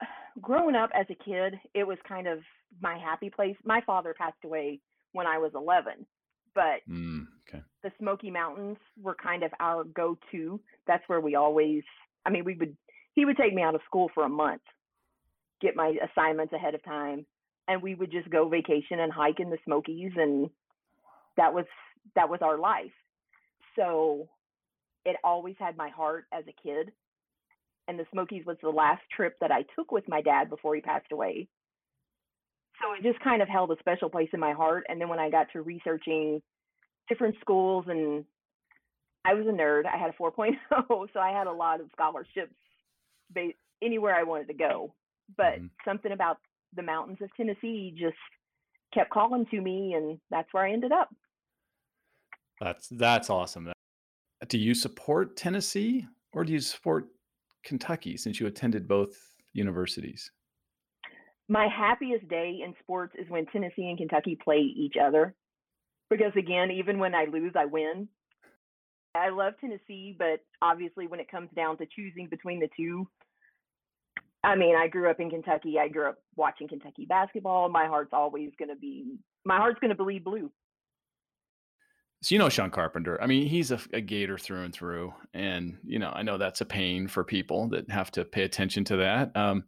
Growing 0.40 0.74
up 0.74 0.90
as 0.94 1.06
a 1.10 1.14
kid, 1.14 1.58
it 1.74 1.86
was 1.86 1.98
kind 2.06 2.26
of 2.26 2.40
my 2.80 2.98
happy 2.98 3.30
place. 3.30 3.56
My 3.64 3.80
father 3.86 4.14
passed 4.18 4.44
away 4.44 4.80
when 5.12 5.26
I 5.26 5.38
was 5.38 5.52
11, 5.54 6.06
but 6.54 6.80
Mm, 6.88 7.26
okay. 7.48 7.62
the 7.82 7.90
Smoky 7.98 8.30
Mountains 8.30 8.78
were 9.00 9.14
kind 9.14 9.42
of 9.42 9.52
our 9.60 9.84
go-to. 9.84 10.60
That's 10.86 11.04
where 11.08 11.20
we 11.20 11.34
always, 11.34 11.82
I 12.24 12.30
mean, 12.30 12.44
we 12.44 12.54
would, 12.56 12.76
he 13.14 13.24
would 13.24 13.36
take 13.36 13.54
me 13.54 13.62
out 13.62 13.74
of 13.74 13.80
school 13.86 14.10
for 14.14 14.24
a 14.24 14.28
month, 14.28 14.62
get 15.60 15.76
my 15.76 15.94
assignments 16.10 16.52
ahead 16.52 16.74
of 16.74 16.84
time, 16.84 17.26
and 17.68 17.82
we 17.82 17.94
would 17.94 18.10
just 18.10 18.30
go 18.30 18.48
vacation 18.48 19.00
and 19.00 19.12
hike 19.12 19.40
in 19.40 19.50
the 19.50 19.58
Smokies, 19.64 20.12
and 20.16 20.50
that 21.36 21.54
was 21.54 21.64
that 22.14 22.28
was 22.28 22.40
our 22.42 22.58
life. 22.58 22.92
So 23.76 24.28
it 25.04 25.16
always 25.24 25.56
had 25.58 25.76
my 25.76 25.88
heart 25.88 26.26
as 26.32 26.44
a 26.46 26.62
kid, 26.62 26.92
and 27.88 27.98
the 27.98 28.06
Smokies 28.12 28.44
was 28.46 28.56
the 28.62 28.68
last 28.68 29.02
trip 29.14 29.36
that 29.40 29.50
I 29.50 29.64
took 29.74 29.92
with 29.92 30.08
my 30.08 30.20
dad 30.20 30.50
before 30.50 30.74
he 30.74 30.80
passed 30.80 31.12
away. 31.12 31.48
So 32.82 32.92
it 32.92 33.02
just 33.02 33.22
kind 33.22 33.40
of 33.42 33.48
held 33.48 33.70
a 33.70 33.78
special 33.78 34.10
place 34.10 34.28
in 34.32 34.40
my 34.40 34.52
heart. 34.52 34.84
And 34.88 35.00
then 35.00 35.08
when 35.08 35.18
I 35.18 35.30
got 35.30 35.50
to 35.52 35.62
researching 35.62 36.42
different 37.08 37.36
schools 37.40 37.84
and 37.88 38.24
I 39.24 39.34
was 39.34 39.46
a 39.46 39.50
nerd. 39.50 39.86
I 39.86 39.96
had 39.96 40.10
a 40.10 40.22
4.0, 40.22 40.54
so 41.12 41.20
I 41.20 41.30
had 41.30 41.46
a 41.46 41.52
lot 41.52 41.80
of 41.80 41.88
scholarships 41.92 42.54
ba- 43.30 43.52
anywhere 43.82 44.14
I 44.14 44.22
wanted 44.22 44.48
to 44.48 44.54
go. 44.54 44.94
But 45.36 45.58
Mhm. 45.60 45.70
something 45.84 46.12
about 46.12 46.38
the 46.74 46.82
mountains 46.82 47.18
of 47.22 47.34
Tennessee 47.36 47.94
just 47.96 48.16
kept 48.92 49.10
calling 49.10 49.46
to 49.46 49.60
me, 49.60 49.94
and 49.94 50.20
that's 50.30 50.52
where 50.52 50.66
I 50.66 50.72
ended 50.72 50.92
up. 50.92 51.14
That's 52.60 52.88
that's 52.88 53.30
awesome. 53.30 53.72
Do 54.46 54.58
you 54.58 54.74
support 54.74 55.36
Tennessee 55.36 56.06
or 56.32 56.44
do 56.44 56.52
you 56.52 56.60
support 56.60 57.08
Kentucky 57.64 58.16
since 58.16 58.38
you 58.38 58.46
attended 58.46 58.86
both 58.86 59.16
universities? 59.54 60.30
My 61.48 61.68
happiest 61.68 62.26
day 62.28 62.60
in 62.64 62.74
sports 62.80 63.14
is 63.18 63.28
when 63.28 63.46
Tennessee 63.46 63.88
and 63.88 63.98
Kentucky 63.98 64.38
play 64.42 64.58
each 64.58 64.94
other. 65.00 65.34
Because 66.10 66.32
again, 66.38 66.70
even 66.70 66.98
when 66.98 67.14
I 67.14 67.26
lose, 67.30 67.52
I 67.56 67.66
win. 67.66 68.08
I 69.14 69.28
love 69.28 69.54
Tennessee, 69.60 70.16
but 70.18 70.40
obviously 70.62 71.06
when 71.06 71.20
it 71.20 71.30
comes 71.30 71.48
down 71.54 71.78
to 71.78 71.86
choosing 71.94 72.28
between 72.28 72.60
the 72.60 72.68
two, 72.76 73.06
I 74.42 74.56
mean, 74.56 74.76
I 74.76 74.88
grew 74.88 75.08
up 75.08 75.20
in 75.20 75.30
Kentucky. 75.30 75.78
I 75.78 75.88
grew 75.88 76.08
up 76.08 76.16
watching 76.36 76.68
Kentucky 76.68 77.06
basketball. 77.06 77.68
My 77.68 77.86
heart's 77.86 78.12
always 78.12 78.50
going 78.58 78.68
to 78.68 78.76
be, 78.76 79.16
my 79.44 79.56
heart's 79.56 79.80
going 79.80 79.90
to 79.90 80.02
bleed 80.02 80.24
blue. 80.24 80.50
So 82.22 82.34
you 82.34 82.38
know 82.38 82.48
Sean 82.48 82.70
Carpenter. 82.70 83.20
I 83.22 83.26
mean, 83.26 83.46
he's 83.46 83.70
a, 83.70 83.78
a 83.92 84.00
Gator 84.00 84.38
through 84.38 84.64
and 84.64 84.74
through, 84.74 85.12
and 85.34 85.76
you 85.84 85.98
know 85.98 86.08
I 86.08 86.22
know 86.22 86.38
that's 86.38 86.62
a 86.62 86.64
pain 86.64 87.06
for 87.06 87.22
people 87.22 87.68
that 87.68 87.90
have 87.90 88.10
to 88.12 88.24
pay 88.24 88.44
attention 88.44 88.82
to 88.84 88.96
that. 88.96 89.36
Um, 89.36 89.64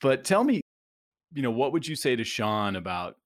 but 0.00 0.22
tell 0.22 0.44
me, 0.44 0.60
you 1.34 1.42
know, 1.42 1.50
what 1.50 1.72
would 1.72 1.86
you 1.86 1.96
say 1.96 2.16
to 2.16 2.24
Sean 2.24 2.76
about 2.76 3.16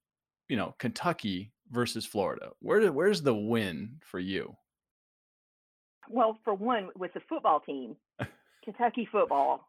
you 0.49 0.57
know 0.57 0.75
Kentucky 0.79 1.53
versus 1.71 2.05
Florida? 2.05 2.51
Where 2.61 2.91
where's 2.91 3.23
the 3.23 3.35
win 3.35 3.99
for 4.01 4.19
you? 4.19 4.57
Well, 6.09 6.39
for 6.43 6.55
one, 6.55 6.89
with 6.97 7.13
the 7.13 7.21
football 7.29 7.61
team, 7.61 7.95
Kentucky 8.65 9.07
football, 9.13 9.69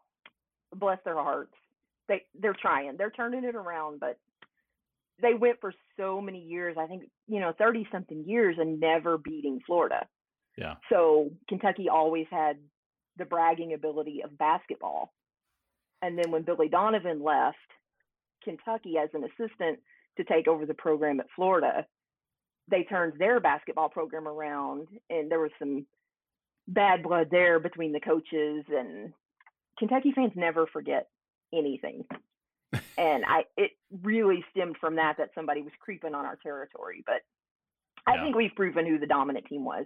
bless 0.73 0.99
their 1.03 1.15
hearts, 1.15 1.53
they 2.07 2.23
they're 2.39 2.55
trying. 2.59 2.95
They're 2.97 3.11
turning 3.11 3.43
it 3.43 3.55
around, 3.55 3.99
but 3.99 4.17
they 5.21 5.33
went 5.33 5.59
for 5.59 5.73
so 5.97 6.21
many 6.21 6.39
years. 6.39 6.77
I 6.79 6.87
think 6.87 7.09
you 7.27 7.41
know, 7.41 7.53
thirty 7.57 7.85
something 7.91 8.23
years, 8.25 8.55
and 8.57 8.79
never 8.79 9.17
beating 9.17 9.59
Florida. 9.67 10.07
Yeah, 10.57 10.75
So 10.89 11.29
Kentucky 11.47 11.87
always 11.87 12.25
had 12.29 12.57
the 13.17 13.23
bragging 13.23 13.73
ability 13.73 14.23
of 14.25 14.37
basketball. 14.37 15.13
And 16.01 16.17
then 16.17 16.31
when 16.31 16.41
Billy 16.41 16.67
Donovan 16.67 17.23
left 17.23 17.57
Kentucky 18.43 18.97
as 18.97 19.09
an 19.13 19.23
assistant 19.23 19.79
to 20.17 20.23
take 20.23 20.47
over 20.47 20.65
the 20.65 20.73
program 20.73 21.19
at 21.19 21.27
Florida, 21.35 21.85
they 22.67 22.83
turned 22.83 23.13
their 23.17 23.39
basketball 23.39 23.89
program 23.89 24.27
around 24.27 24.87
and 25.09 25.29
there 25.31 25.39
was 25.39 25.51
some 25.59 25.85
bad 26.67 27.01
blood 27.03 27.27
there 27.31 27.59
between 27.59 27.91
the 27.91 27.99
coaches 27.99 28.63
and 28.69 29.11
Kentucky 29.77 30.11
fans 30.13 30.33
never 30.35 30.67
forget 30.67 31.07
anything. 31.53 32.03
and 32.97 33.23
I 33.25 33.45
it 33.57 33.71
really 34.03 34.43
stemmed 34.51 34.77
from 34.79 34.95
that 34.97 35.17
that 35.17 35.29
somebody 35.33 35.61
was 35.61 35.71
creeping 35.79 36.13
on 36.13 36.25
our 36.25 36.35
territory, 36.35 37.03
but 37.05 37.21
I 38.05 38.15
Yeah. 38.15 38.23
think 38.23 38.35
we've 38.35 38.53
proven 38.55 38.85
who 38.85 38.99
the 38.99 39.07
dominant 39.07 39.45
team 39.47 39.63
was. 39.65 39.85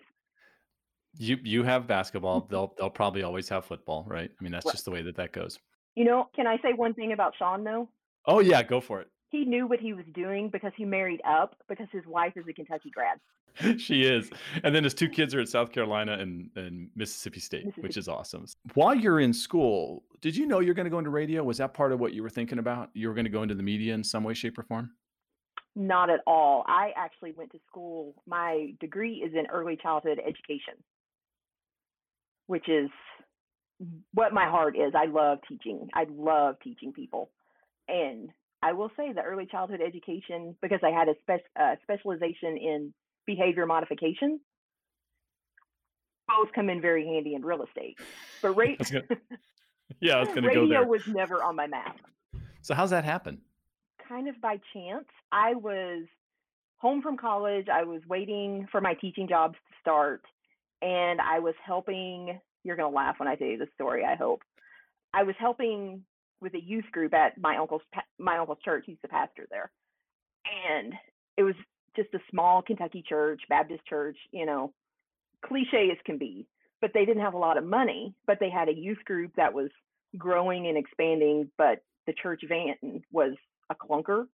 you 1.18 1.38
you 1.44 1.64
have 1.64 1.88
basketball. 1.88 2.42
Mm-hmm. 2.42 2.52
They'll 2.52 2.74
they'll 2.78 2.90
probably 2.90 3.24
always 3.24 3.48
have 3.50 3.64
football, 3.66 4.04
right? 4.08 4.30
I 4.38 4.44
mean, 4.44 4.52
that's 4.52 4.66
Right. 4.66 4.72
just 4.74 4.84
the 4.86 4.92
way 4.92 5.02
that 5.04 5.16
that 5.16 5.32
goes. 5.32 5.60
You 5.96 6.04
know, 6.06 6.28
can 6.36 6.48
I 6.48 6.58
say 6.58 6.74
one 6.74 6.94
thing 6.96 7.14
about 7.14 7.36
Sean 7.38 7.64
though? 7.64 7.88
Oh 8.26 8.40
yeah, 8.40 8.64
go 8.64 8.82
for 8.82 9.02
it. 9.02 9.08
He 9.30 9.46
knew 9.46 9.68
what 9.68 9.80
he 9.80 9.94
was 9.94 10.06
doing 10.14 10.50
because 10.50 10.72
he 10.76 10.86
married 10.86 11.22
up 11.28 11.56
because 11.68 11.88
his 11.92 12.06
wife 12.06 12.34
is 12.36 12.46
a 12.48 12.54
Kentucky 12.54 12.92
grad. 12.92 13.20
she 13.80 14.04
is, 14.04 14.30
and 14.64 14.74
then 14.74 14.84
his 14.84 14.94
two 14.94 15.10
kids 15.10 15.36
are 15.36 15.40
at 15.40 15.48
South 15.48 15.72
Carolina 15.72 16.14
and 16.14 16.50
and 16.56 16.90
Mississippi 16.96 17.40
State, 17.40 17.68
which 17.78 17.98
is 17.98 18.08
awesome. 18.08 18.46
While 18.74 18.96
you're 18.96 19.20
in 19.20 19.34
school, 19.34 20.04
did 20.22 20.36
you 20.36 20.48
know 20.48 20.60
you're 20.60 20.74
going 20.74 20.86
to 20.86 20.90
go 20.90 20.98
into 20.98 21.12
radio? 21.12 21.44
Was 21.44 21.58
that 21.58 21.74
part 21.74 21.92
of 21.92 22.00
what 22.00 22.14
you 22.14 22.24
were 22.24 22.30
thinking 22.30 22.60
about? 22.60 22.90
You 22.94 23.10
were 23.10 23.14
going 23.14 23.26
to 23.26 23.32
go 23.32 23.44
into 23.44 23.56
the 23.56 23.64
media 23.64 23.94
in 23.94 24.04
some 24.04 24.24
way, 24.24 24.34
shape, 24.34 24.58
or 24.58 24.64
form? 24.64 24.92
Not 25.76 26.10
at 26.10 26.22
all. 26.26 26.64
I 26.68 26.92
actually 26.96 27.34
went 27.34 27.52
to 27.52 27.60
school. 27.68 28.16
My 28.28 28.74
degree 28.80 29.16
is 29.16 29.34
in 29.34 29.48
early 29.48 29.78
childhood 29.82 30.20
education, 30.20 30.76
which 32.48 32.68
is 32.70 32.90
what 34.14 34.34
my 34.34 34.48
heart 34.48 34.76
is. 34.76 34.94
I 34.96 35.06
love 35.06 35.40
teaching. 35.48 35.90
I 35.94 36.06
love 36.10 36.56
teaching 36.64 36.94
people. 36.94 37.30
And 37.88 38.30
I 38.62 38.74
will 38.74 38.92
say 38.96 39.12
the 39.14 39.22
early 39.22 39.46
childhood 39.46 39.82
education, 39.86 40.56
because 40.62 40.80
I 40.84 40.90
had 40.90 41.10
a 41.10 41.16
spec- 41.22 41.50
uh, 41.60 41.76
specialization 41.84 42.58
in 42.58 42.94
behavior 43.26 43.66
modification, 43.66 44.40
both 46.28 46.52
come 46.54 46.70
in 46.70 46.82
very 46.82 47.06
handy 47.06 47.36
in 47.36 47.44
real 47.44 47.64
estate. 47.64 47.98
But 48.42 48.50
ra- 48.58 48.76
good. 48.90 49.18
Yeah, 50.00 50.16
I 50.16 50.20
was 50.22 50.30
going 50.30 50.44
to 50.44 50.54
go 50.54 50.62
radio 50.62 50.80
there. 50.80 50.88
was 50.88 51.06
never 51.08 51.44
on 51.44 51.56
my 51.56 51.68
map. 51.68 51.98
So 52.62 52.74
how's 52.74 52.90
that 52.90 53.04
happen? 53.06 53.42
kind 54.08 54.28
of 54.28 54.40
by 54.42 54.60
chance. 54.74 55.06
I 55.32 55.56
was 55.56 56.06
home 56.78 57.02
from 57.02 57.18
college. 57.18 57.68
I 57.72 57.84
was 57.84 58.02
waiting 58.08 58.68
for 58.72 58.82
my 58.82 58.94
teaching 58.96 59.28
jobs 59.28 59.56
to 59.56 59.76
start, 59.82 60.24
and 60.82 61.20
I 61.22 61.40
was 61.40 61.56
helping. 61.66 62.40
You're 62.64 62.76
going 62.76 62.92
to 62.92 62.96
laugh 62.96 63.16
when 63.20 63.28
I 63.28 63.36
tell 63.36 63.48
you 63.48 63.58
the 63.58 63.68
story, 63.76 64.04
I 64.06 64.16
hope. 64.16 64.42
I 65.14 65.24
was 65.24 65.36
helping 65.38 66.04
with 66.44 66.54
a 66.54 66.62
youth 66.62 66.86
group 66.92 67.14
at 67.14 67.40
my 67.40 67.58
uncle's 67.58 67.82
my 68.20 68.38
uncle's 68.38 68.60
church. 68.64 68.84
He's 68.86 68.98
the 69.02 69.08
pastor 69.08 69.48
there. 69.50 69.72
And 70.46 70.94
it 71.38 71.44
was 71.44 71.56
just 71.96 72.14
a 72.14 72.20
small 72.30 72.62
Kentucky 72.62 73.04
church, 73.08 73.42
Baptist 73.50 73.86
church, 73.88 74.18
you 74.32 74.46
know, 74.46 74.74
cliche 75.44 75.90
as 75.92 75.98
can 76.06 76.18
be. 76.18 76.46
But 76.82 76.92
they 76.94 77.06
didn't 77.06 77.24
have 77.24 77.34
a 77.34 77.38
lot 77.40 77.58
of 77.58 77.64
money, 77.64 78.14
but 78.28 78.40
they 78.40 78.50
had 78.50 78.68
a 78.68 78.76
youth 78.76 79.04
group 79.06 79.32
that 79.38 79.54
was 79.54 79.70
growing 80.18 80.68
and 80.68 80.78
expanding, 80.78 81.50
but 81.58 81.82
the 82.06 82.14
church 82.22 82.42
van 82.48 83.02
was 83.12 83.34
a 83.70 83.76
clunker. 83.76 84.26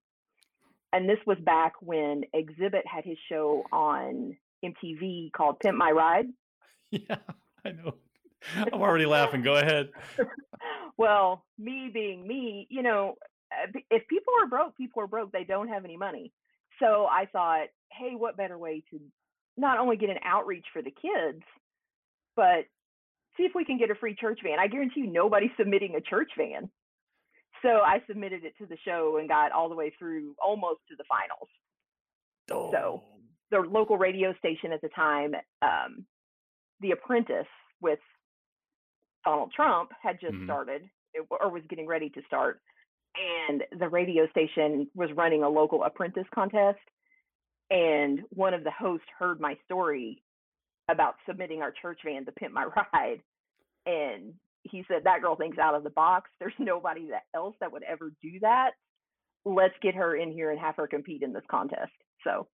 And 0.91 1.07
this 1.07 1.19
was 1.27 1.37
back 1.45 1.73
when 1.81 2.23
Xzibit 2.35 2.85
had 2.85 3.05
his 3.05 3.17
show 3.29 3.63
on 3.71 4.35
MTV 4.65 5.31
called 5.31 5.59
Pimp 5.59 5.77
My 5.77 5.91
Ride. 5.91 6.25
Yeah, 6.91 7.17
I 7.63 7.69
know. 7.69 7.93
I'm 8.55 8.81
already 8.81 9.05
laughing. 9.05 9.43
Go 9.43 9.57
ahead. 9.57 9.89
well, 10.99 11.45
me 11.57 11.89
being 11.91 12.27
me, 12.27 12.67
you 12.69 12.83
know, 12.83 13.15
uh, 13.53 13.71
if 13.89 14.05
people 14.09 14.33
are 14.41 14.47
broke, 14.47 14.75
people 14.75 15.01
are 15.01 15.07
broke. 15.07 15.31
They 15.31 15.45
don't 15.45 15.69
have 15.69 15.85
any 15.85 15.95
money. 15.95 16.33
So 16.81 17.07
I 17.09 17.25
thought, 17.31 17.67
hey, 17.89 18.15
what 18.17 18.35
better 18.35 18.57
way 18.57 18.83
to 18.91 18.99
not 19.55 19.79
only 19.79 19.95
get 19.95 20.09
an 20.09 20.19
outreach 20.25 20.65
for 20.73 20.81
the 20.81 20.91
kids, 20.91 21.41
but 22.35 22.65
see 23.37 23.43
if 23.43 23.53
we 23.55 23.63
can 23.63 23.77
get 23.77 23.89
a 23.89 23.95
free 23.95 24.13
church 24.13 24.41
van. 24.43 24.59
I 24.59 24.67
guarantee 24.67 24.99
you 24.99 25.07
nobody's 25.07 25.51
submitting 25.57 25.95
a 25.95 26.01
church 26.01 26.31
van. 26.37 26.69
So 27.61 27.69
I 27.69 28.01
submitted 28.05 28.43
it 28.43 28.53
to 28.57 28.65
the 28.65 28.77
show 28.85 29.17
and 29.19 29.29
got 29.29 29.53
all 29.53 29.69
the 29.69 29.75
way 29.75 29.93
through 29.97 30.35
almost 30.45 30.81
to 30.89 30.95
the 30.97 31.05
finals. 31.07 31.49
Oh, 32.51 32.71
The 33.51 33.59
local 33.59 33.97
radio 33.97 34.33
station 34.37 34.73
at 34.73 34.81
the 34.81 34.89
time, 34.89 35.33
um, 35.61 36.05
The 36.81 36.91
Apprentice 36.91 37.47
with 37.81 37.99
Donald 39.25 39.51
Trump 39.53 39.91
had 40.01 40.19
just 40.19 40.33
Mhm. 40.33 40.45
started 40.45 40.89
or 41.29 41.49
was 41.49 41.63
getting 41.67 41.87
ready 41.87 42.09
to 42.11 42.21
start. 42.23 42.61
And 43.15 43.65
the 43.71 43.89
radio 43.89 44.27
station 44.27 44.89
was 44.95 45.11
running 45.13 45.43
a 45.43 45.49
local 45.49 45.83
apprentice 45.83 46.27
contest. 46.29 46.79
And 47.69 48.21
one 48.29 48.53
of 48.53 48.63
the 48.63 48.71
hosts 48.71 49.07
heard 49.17 49.39
my 49.39 49.55
story 49.65 50.23
about 50.87 51.15
submitting 51.25 51.61
our 51.61 51.71
church 51.71 52.01
van 52.03 52.25
to 52.25 52.31
Pimp 52.31 52.53
My 52.53 52.65
Ride. 52.93 53.21
And 53.85 54.39
he 54.63 54.83
said 54.87 55.03
that 55.03 55.21
girl 55.21 55.35
thinks 55.35 55.57
out 55.57 55.75
of 55.75 55.83
the 55.83 55.89
box. 55.89 56.29
There's 56.39 56.53
nobody 56.59 57.09
that 57.09 57.25
else 57.33 57.55
that 57.59 57.71
would 57.71 57.83
ever 57.83 58.11
do 58.21 58.39
that. 58.41 58.71
Let's 59.45 59.77
get 59.81 59.95
her 59.95 60.15
in 60.15 60.31
here 60.31 60.51
and 60.51 60.59
have 60.59 60.75
her 60.75 60.87
compete 60.87 61.23
in 61.23 61.33
this 61.33 61.45
contest. 61.49 61.93
So 62.23 62.47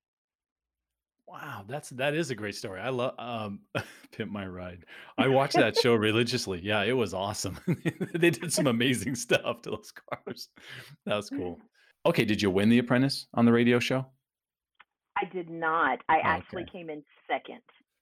Wow, 1.28 1.66
that's 1.68 1.90
that 1.92 2.14
is 2.14 2.30
a 2.30 2.36
great 2.36 2.56
story. 2.56 2.80
I 2.80 2.90
love 2.90 3.16
um, 3.18 3.62
Pimp 4.12 4.32
My 4.32 4.46
Ride. 4.46 4.86
I 5.18 5.28
watched 5.28 5.54
that 5.58 5.78
show 5.78 5.96
religiously. 5.96 6.60
Yeah, 6.64 6.84
it 6.84 6.94
was 6.94 7.14
awesome. 7.14 7.60
They 8.14 8.30
did 8.30 8.54
some 8.54 8.68
amazing 8.68 9.16
stuff 9.16 9.62
to 9.64 9.72
those 9.72 9.92
cars. 9.92 10.50
That 11.06 11.16
was 11.16 11.30
cool. 11.30 11.60
Okay, 12.06 12.24
did 12.24 12.42
you 12.42 12.50
win 12.50 12.70
The 12.70 12.80
Apprentice 12.80 13.28
on 13.34 13.46
the 13.46 13.52
radio 13.52 13.80
show? 13.80 14.06
I 15.18 15.26
did 15.34 15.50
not. 15.50 16.00
I 16.08 16.20
actually 16.24 16.66
came 16.72 16.90
in 16.90 17.04
second, 17.28 17.62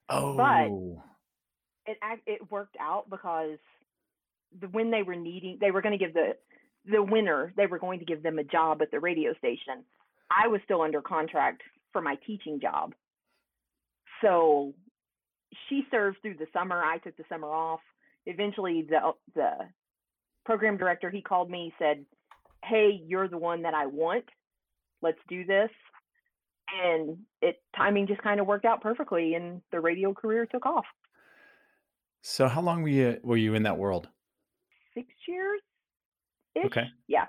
Oh, 0.09 0.35
but 0.35 1.91
it 1.91 1.97
it 2.25 2.51
worked 2.51 2.75
out 2.79 3.09
because 3.09 3.57
the 4.59 4.67
when 4.67 4.91
they 4.91 5.03
were 5.03 5.15
needing, 5.15 5.57
they 5.61 5.71
were 5.71 5.81
going 5.81 5.97
to 5.97 6.03
give 6.03 6.13
the 6.13 6.35
the 6.85 7.01
winner, 7.01 7.53
they 7.55 7.67
were 7.67 7.79
going 7.79 7.99
to 7.99 8.05
give 8.05 8.23
them 8.23 8.39
a 8.39 8.43
job 8.43 8.81
at 8.81 8.91
the 8.91 8.99
radio 8.99 9.33
station. 9.35 9.83
I 10.29 10.47
was 10.47 10.59
still 10.65 10.81
under 10.81 11.01
contract 11.01 11.61
for 11.91 12.01
my 12.01 12.15
teaching 12.25 12.59
job, 12.59 12.93
so 14.23 14.73
she 15.69 15.83
served 15.91 16.17
through 16.21 16.35
the 16.35 16.47
summer. 16.53 16.81
I 16.83 16.97
took 16.97 17.15
the 17.17 17.23
summer 17.29 17.47
off. 17.47 17.81
Eventually, 18.25 18.87
the 18.89 18.97
uh, 18.97 19.11
the 19.35 19.51
program 20.45 20.77
director 20.77 21.09
he 21.09 21.21
called 21.21 21.51
me 21.51 21.73
said, 21.77 22.05
"Hey, 22.63 23.01
you're 23.05 23.27
the 23.27 23.37
one 23.37 23.61
that 23.63 23.73
I 23.73 23.85
want. 23.85 24.25
Let's 25.01 25.19
do 25.27 25.45
this." 25.45 25.69
And 26.81 27.17
it 27.41 27.61
timing 27.75 28.07
just 28.07 28.21
kind 28.23 28.39
of 28.39 28.47
worked 28.47 28.65
out 28.65 28.81
perfectly, 28.81 29.35
and 29.35 29.61
the 29.71 29.79
radio 29.79 30.13
career 30.13 30.45
took 30.45 30.65
off. 30.65 30.85
so 32.21 32.47
how 32.47 32.61
long 32.61 32.81
were 32.81 32.87
you 32.87 33.19
were 33.23 33.37
you 33.37 33.53
in 33.53 33.63
that 33.63 33.77
world? 33.77 34.07
Six 34.95 35.07
years. 35.27 35.59
Okay. 36.65 36.85
Yeah. 37.07 37.25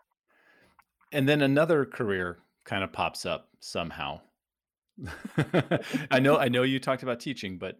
And 1.12 1.28
then 1.28 1.42
another 1.42 1.84
career 1.84 2.38
kind 2.64 2.84
of 2.84 2.92
pops 2.92 3.26
up 3.26 3.48
somehow. 3.60 4.20
I 6.10 6.20
know 6.20 6.36
I 6.36 6.48
know 6.48 6.62
you 6.62 6.78
talked 6.78 7.02
about 7.02 7.20
teaching, 7.20 7.58
but 7.58 7.78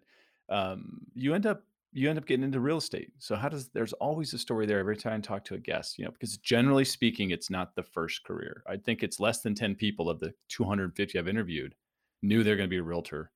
um, 0.49 1.00
you 1.14 1.35
end 1.35 1.47
up 1.47 1.62
you 1.92 2.11
end 2.11 2.18
up 2.18 2.26
getting 2.26 2.44
into 2.44 2.59
real 2.59 2.78
estate. 2.78 3.12
So 3.18 3.37
how 3.37 3.49
does 3.49 3.68
there's 3.68 3.92
always 3.94 4.35
a 4.35 4.38
story 4.38 4.66
there 4.66 4.80
every 4.80 4.97
time 4.97 5.18
I 5.18 5.21
talk 5.21 5.44
to 5.44 5.54
a 5.54 5.59
guest, 5.59 5.97
you 5.97 6.04
know, 6.04 6.11
because 6.11 6.37
generally 6.38 6.85
speaking, 6.85 7.30
it's 7.30 7.50
not 7.50 7.76
the 7.76 7.85
first 7.85 8.25
career. 8.25 8.64
I 8.68 8.76
think 8.76 9.02
it's 9.02 9.21
less 9.21 9.42
than 9.42 9.54
10 9.54 9.76
people 9.76 10.11
of 10.11 10.18
the 10.18 10.35
250 10.49 11.18
I've 11.18 11.28
interviewed 11.28 11.75
knew 12.23 12.42
they're 12.42 12.56
going 12.56 12.68
to 12.68 12.75
be 12.75 12.78
a 12.78 12.83
realtor 12.83 13.30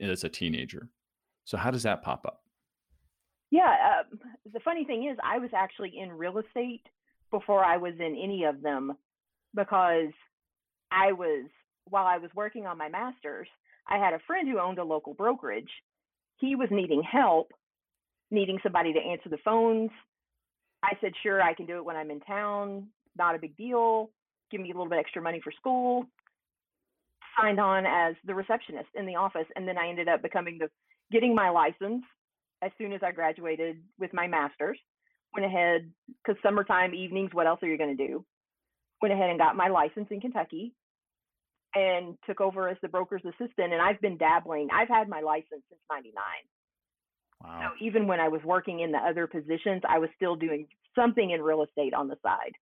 as 0.00 0.24
a 0.24 0.28
teenager. 0.28 0.90
So 1.44 1.56
how 1.56 1.70
does 1.70 1.84
that 1.84 2.02
pop 2.02 2.26
up? 2.26 2.42
Yeah. 3.50 4.02
Um, 4.12 4.18
the 4.52 4.60
funny 4.60 4.84
thing 4.84 5.08
is, 5.08 5.16
I 5.22 5.38
was 5.38 5.50
actually 5.54 5.96
in 5.98 6.12
real 6.12 6.38
estate 6.38 6.82
before 7.30 7.64
I 7.64 7.76
was 7.76 7.94
in 7.98 8.18
any 8.20 8.44
of 8.44 8.60
them 8.60 8.92
because 9.54 10.12
I 10.90 11.12
was, 11.12 11.44
while 11.88 12.06
I 12.06 12.18
was 12.18 12.30
working 12.34 12.66
on 12.66 12.78
my 12.78 12.88
master's, 12.88 13.48
I 13.88 13.98
had 13.98 14.14
a 14.14 14.22
friend 14.26 14.48
who 14.48 14.58
owned 14.58 14.78
a 14.78 14.84
local 14.84 15.14
brokerage. 15.14 15.70
He 16.38 16.56
was 16.56 16.68
needing 16.70 17.02
help, 17.02 17.52
needing 18.30 18.58
somebody 18.62 18.92
to 18.92 18.98
answer 18.98 19.28
the 19.28 19.38
phones. 19.44 19.90
I 20.82 20.92
said, 21.00 21.12
sure, 21.22 21.42
I 21.42 21.54
can 21.54 21.66
do 21.66 21.76
it 21.76 21.84
when 21.84 21.96
I'm 21.96 22.10
in 22.10 22.20
town. 22.20 22.88
Not 23.16 23.34
a 23.34 23.38
big 23.38 23.56
deal. 23.56 24.10
Give 24.50 24.60
me 24.60 24.70
a 24.70 24.74
little 24.74 24.88
bit 24.88 24.98
extra 24.98 25.22
money 25.22 25.40
for 25.42 25.52
school. 25.52 26.06
Signed 27.40 27.60
on 27.60 27.84
as 27.86 28.14
the 28.26 28.34
receptionist 28.34 28.88
in 28.94 29.06
the 29.06 29.16
office. 29.16 29.46
And 29.56 29.66
then 29.66 29.78
I 29.78 29.88
ended 29.88 30.08
up 30.08 30.22
becoming 30.22 30.58
the, 30.58 30.68
getting 31.12 31.34
my 31.34 31.50
license 31.50 32.04
as 32.62 32.70
soon 32.78 32.92
as 32.92 33.00
I 33.02 33.12
graduated 33.12 33.78
with 33.98 34.12
my 34.12 34.26
master's. 34.26 34.78
Went 35.34 35.46
ahead, 35.46 35.90
because 36.22 36.40
summertime 36.42 36.94
evenings, 36.94 37.30
what 37.32 37.46
else 37.46 37.60
are 37.62 37.68
you 37.68 37.78
going 37.78 37.96
to 37.96 38.06
do? 38.06 38.24
Went 39.02 39.12
ahead 39.12 39.30
and 39.30 39.38
got 39.38 39.56
my 39.56 39.68
license 39.68 40.06
in 40.10 40.20
Kentucky 40.20 40.72
and 41.74 42.16
took 42.26 42.40
over 42.40 42.68
as 42.68 42.76
the 42.82 42.88
broker's 42.88 43.22
assistant. 43.24 43.72
And 43.72 43.82
I've 43.82 44.00
been 44.00 44.16
dabbling. 44.16 44.68
I've 44.72 44.88
had 44.88 45.08
my 45.08 45.20
license 45.20 45.62
since 45.68 45.80
99. 45.90 46.22
So 47.44 47.68
even 47.80 48.06
when 48.06 48.20
I 48.20 48.28
was 48.28 48.40
working 48.42 48.80
in 48.80 48.90
the 48.90 48.98
other 48.98 49.26
positions, 49.26 49.82
I 49.88 49.98
was 49.98 50.08
still 50.16 50.34
doing 50.34 50.66
something 50.94 51.30
in 51.30 51.42
real 51.42 51.62
estate 51.62 51.92
on 51.92 52.08
the 52.08 52.16
side. 52.22 52.52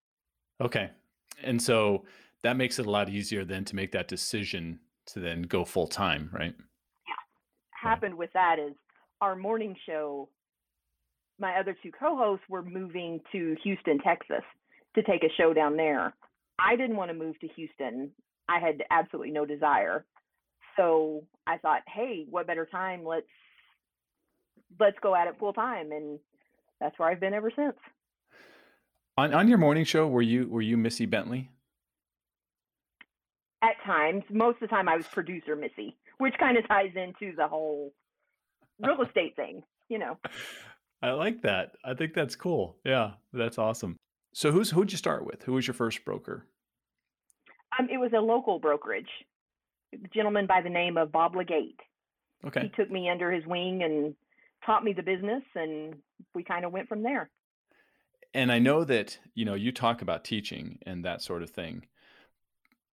Okay. 0.60 0.90
And 1.42 1.62
so 1.62 2.04
that 2.42 2.56
makes 2.56 2.78
it 2.78 2.86
a 2.86 2.90
lot 2.90 3.08
easier 3.08 3.44
then 3.44 3.64
to 3.66 3.76
make 3.76 3.92
that 3.92 4.08
decision 4.08 4.80
to 5.06 5.20
then 5.20 5.42
go 5.42 5.64
full 5.64 5.86
time, 5.86 6.30
right? 6.32 6.54
Yeah. 6.56 7.14
Happened 7.70 8.16
with 8.16 8.30
that 8.34 8.58
is 8.58 8.74
our 9.20 9.36
morning 9.36 9.76
show, 9.86 10.28
my 11.38 11.58
other 11.58 11.76
two 11.82 11.90
co 11.92 12.16
hosts 12.16 12.44
were 12.48 12.62
moving 12.62 13.20
to 13.32 13.56
Houston, 13.62 13.98
Texas 14.00 14.42
to 14.94 15.02
take 15.02 15.22
a 15.22 15.32
show 15.36 15.54
down 15.54 15.76
there. 15.76 16.14
I 16.58 16.76
didn't 16.76 16.96
want 16.96 17.10
to 17.10 17.16
move 17.16 17.38
to 17.40 17.48
Houston. 17.48 18.10
I 18.48 18.58
had 18.58 18.82
absolutely 18.90 19.32
no 19.32 19.46
desire. 19.46 20.04
So 20.76 21.24
I 21.46 21.58
thought, 21.58 21.82
hey, 21.86 22.26
what 22.28 22.46
better 22.46 22.66
time? 22.66 23.04
Let's 23.04 23.26
let's 24.80 24.96
go 25.02 25.14
at 25.14 25.28
it 25.28 25.38
full 25.38 25.52
time 25.52 25.92
and 25.92 26.18
that's 26.80 26.98
where 26.98 27.08
I've 27.08 27.20
been 27.20 27.34
ever 27.34 27.52
since. 27.54 27.76
On 29.16 29.34
on 29.34 29.48
your 29.48 29.58
morning 29.58 29.84
show, 29.84 30.08
were 30.08 30.22
you 30.22 30.48
were 30.48 30.62
you 30.62 30.76
Missy 30.76 31.06
Bentley? 31.06 31.50
At 33.62 33.76
times, 33.84 34.24
most 34.30 34.56
of 34.56 34.60
the 34.62 34.66
time 34.68 34.88
I 34.88 34.96
was 34.96 35.06
producer 35.06 35.54
Missy, 35.54 35.96
which 36.18 36.34
kind 36.38 36.56
of 36.56 36.66
ties 36.66 36.92
into 36.96 37.36
the 37.36 37.46
whole 37.46 37.92
real 38.80 39.02
estate 39.02 39.36
thing, 39.36 39.62
you 39.88 39.98
know. 39.98 40.18
I 41.02 41.10
like 41.12 41.42
that. 41.42 41.72
I 41.84 41.94
think 41.94 42.14
that's 42.14 42.34
cool. 42.34 42.76
Yeah, 42.84 43.12
that's 43.32 43.58
awesome. 43.58 43.96
So 44.34 44.50
who's 44.50 44.70
who'd 44.70 44.90
you 44.90 44.98
start 44.98 45.26
with? 45.26 45.42
Who 45.44 45.52
was 45.52 45.66
your 45.66 45.74
first 45.74 46.04
broker? 46.04 46.46
Um, 47.78 47.88
it 47.90 47.98
was 47.98 48.10
a 48.16 48.20
local 48.20 48.58
brokerage, 48.58 49.08
a 49.94 50.08
gentleman 50.08 50.46
by 50.46 50.60
the 50.62 50.70
name 50.70 50.96
of 50.96 51.12
Bob 51.12 51.34
Legate. 51.34 51.80
Okay. 52.46 52.62
He 52.62 52.68
took 52.70 52.90
me 52.90 53.08
under 53.08 53.30
his 53.30 53.46
wing 53.46 53.82
and 53.82 54.14
taught 54.66 54.84
me 54.84 54.92
the 54.92 55.02
business, 55.02 55.42
and 55.54 55.94
we 56.34 56.42
kind 56.42 56.64
of 56.64 56.72
went 56.72 56.88
from 56.88 57.02
there. 57.02 57.30
And 58.34 58.50
I 58.50 58.58
know 58.58 58.84
that, 58.84 59.18
you 59.34 59.44
know, 59.44 59.54
you 59.54 59.72
talk 59.72 60.02
about 60.02 60.24
teaching 60.24 60.78
and 60.86 61.04
that 61.04 61.22
sort 61.22 61.42
of 61.42 61.50
thing. 61.50 61.86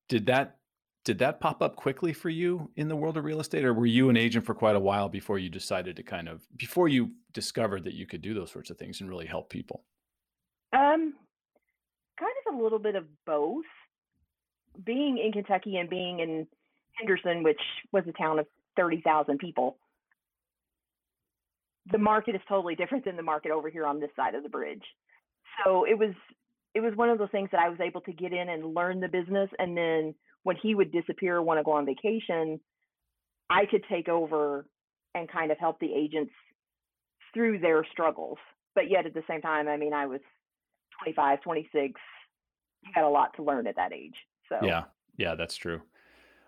Did 0.08 0.26
that 0.26 0.58
did 1.06 1.20
that 1.20 1.40
pop 1.40 1.62
up 1.62 1.76
quickly 1.76 2.12
for 2.12 2.30
you 2.30 2.70
in 2.76 2.90
the 2.90 2.96
world 2.96 3.18
of 3.18 3.24
real 3.24 3.40
estate 3.40 3.64
or 3.64 3.74
were 3.74 3.86
you 3.86 4.10
an 4.10 4.18
agent 4.18 4.46
for 4.46 4.54
quite 4.54 4.76
a 4.76 4.80
while 4.80 5.08
before 5.08 5.40
you 5.40 5.50
decided 5.50 5.96
to 5.96 6.04
kind 6.04 6.28
of 6.28 6.46
before 6.58 6.88
you 6.90 7.12
discovered 7.34 7.86
that 7.86 7.94
you 7.94 8.06
could 8.06 8.22
do 8.22 8.34
those 8.34 8.52
sorts 8.52 8.70
of 8.70 8.78
things 8.78 9.00
and 9.00 9.10
really 9.10 9.26
help 9.26 9.50
people? 9.50 9.86
Um, 10.74 11.14
kind 12.20 12.34
of 12.48 12.54
a 12.54 12.62
little 12.62 12.80
bit 12.80 12.96
of 12.96 13.06
both. 13.26 13.66
Being 14.86 15.18
in 15.18 15.32
Kentucky 15.32 15.78
and 15.78 15.90
being 15.90 16.20
in 16.20 16.48
Henderson, 16.94 17.44
which 17.44 17.60
was 17.92 18.04
a 18.08 18.12
town 18.14 18.40
of 18.40 18.48
30,000 18.78 19.38
people, 19.40 19.78
the 21.92 21.98
market 21.98 22.36
is 22.36 22.42
totally 22.48 22.76
different 22.76 23.06
than 23.06 23.16
the 23.16 23.24
market 23.24 23.52
over 23.52 23.70
here 23.70 23.86
on 23.86 24.00
this 24.00 24.12
side 24.16 24.36
of 24.36 24.44
the 24.44 24.50
bridge. 24.50 24.84
So 25.64 25.86
it 25.86 25.98
was 25.98 26.14
it 26.76 26.82
was 26.82 26.96
one 26.96 27.10
of 27.10 27.18
those 27.18 27.32
things 27.32 27.50
that 27.52 27.60
I 27.60 27.68
was 27.68 27.80
able 27.80 28.02
to 28.02 28.14
get 28.14 28.32
in 28.32 28.48
and 28.48 28.76
learn 28.76 29.00
the 29.00 29.08
business 29.08 29.50
and 29.58 29.76
then 29.76 30.14
when 30.44 30.56
he 30.62 30.76
would 30.76 30.92
disappear 30.92 31.38
or 31.38 31.42
want 31.42 31.60
to 31.60 31.64
go 31.64 31.72
on 31.72 31.86
vacation, 31.86 32.60
I 33.50 33.66
could 33.70 33.84
take 33.90 34.08
over 34.08 34.66
and 35.16 35.30
kind 35.30 35.52
of 35.52 35.58
help 35.58 35.80
the 35.80 35.94
agents 35.94 36.32
through 37.34 37.60
their 37.60 37.86
struggles. 37.92 38.38
But 38.76 38.90
yet 38.90 39.06
at 39.06 39.14
the 39.14 39.24
same 39.28 39.42
time, 39.42 39.68
I 39.68 39.78
mean, 39.78 39.94
I 39.94 40.06
was 40.06 40.22
25, 41.04 41.42
26. 41.42 42.00
You 42.84 42.92
got 42.94 43.04
a 43.04 43.10
lot 43.10 43.36
to 43.36 43.44
learn 43.44 43.68
at 43.68 43.76
that 43.76 43.92
age. 43.92 44.16
So 44.50 44.60
Yeah. 44.64 44.86
Yeah, 45.18 45.36
that's 45.36 45.56
true. 45.58 45.82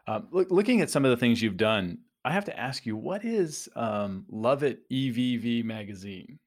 Um, 0.08 0.28
look, 0.32 0.50
looking 0.50 0.82
at 0.82 0.90
some 0.90 1.06
of 1.06 1.12
the 1.12 1.18
things 1.18 1.42
you've 1.42 1.58
done, 1.58 2.00
I 2.24 2.32
have 2.32 2.46
to 2.46 2.58
ask 2.60 2.86
you, 2.86 2.96
what 2.96 3.26
is 3.26 3.70
um, 3.76 4.26
Love 4.30 4.64
It 4.64 4.90
EVV 4.90 5.64
magazine? 5.64 6.40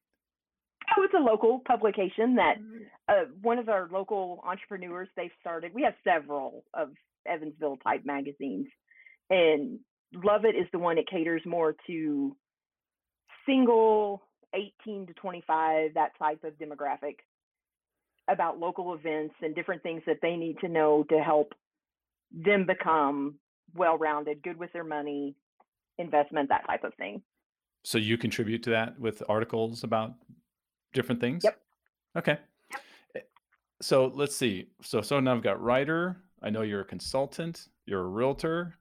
Oh, 0.96 1.02
it's 1.02 1.14
a 1.14 1.18
local 1.18 1.60
publication 1.66 2.36
that 2.36 2.54
uh, 3.08 3.24
one 3.42 3.58
of 3.58 3.68
our 3.68 3.88
local 3.90 4.42
entrepreneurs 4.46 5.08
they've 5.16 5.30
started. 5.40 5.72
We 5.74 5.82
have 5.82 5.94
several 6.04 6.64
of 6.74 6.90
Evansville 7.26 7.78
type 7.78 8.04
magazines, 8.04 8.66
and 9.30 9.78
Love 10.14 10.44
It 10.44 10.54
is 10.56 10.66
the 10.72 10.78
one 10.78 10.96
that 10.96 11.08
caters 11.08 11.42
more 11.44 11.74
to 11.86 12.36
single 13.46 14.22
18 14.54 15.06
to 15.06 15.14
25 15.14 15.94
that 15.94 16.10
type 16.18 16.44
of 16.44 16.52
demographic 16.54 17.16
about 18.28 18.58
local 18.58 18.94
events 18.94 19.34
and 19.42 19.54
different 19.54 19.82
things 19.82 20.02
that 20.06 20.18
they 20.22 20.36
need 20.36 20.58
to 20.60 20.68
know 20.68 21.04
to 21.10 21.18
help 21.18 21.52
them 22.32 22.66
become 22.66 23.34
well-rounded, 23.74 24.42
good 24.42 24.58
with 24.58 24.72
their 24.72 24.84
money, 24.84 25.34
investment, 25.98 26.48
that 26.48 26.66
type 26.66 26.84
of 26.84 26.94
thing. 26.94 27.22
So 27.82 27.98
you 27.98 28.16
contribute 28.16 28.62
to 28.64 28.70
that 28.70 28.98
with 28.98 29.22
articles 29.28 29.84
about 29.84 30.14
different 30.92 31.20
things? 31.20 31.44
Yep. 31.44 31.60
Okay. 32.16 32.38
Eh, 33.14 33.20
So 33.82 34.10
let's 34.14 34.34
see. 34.34 34.68
So 34.82 35.02
so 35.02 35.20
now 35.20 35.34
I've 35.34 35.42
got 35.42 35.60
writer. 35.60 36.22
I 36.42 36.50
know 36.50 36.62
you're 36.62 36.80
a 36.80 36.84
consultant. 36.86 37.68
You're 37.86 38.00
a 38.00 38.08
realtor, 38.08 38.74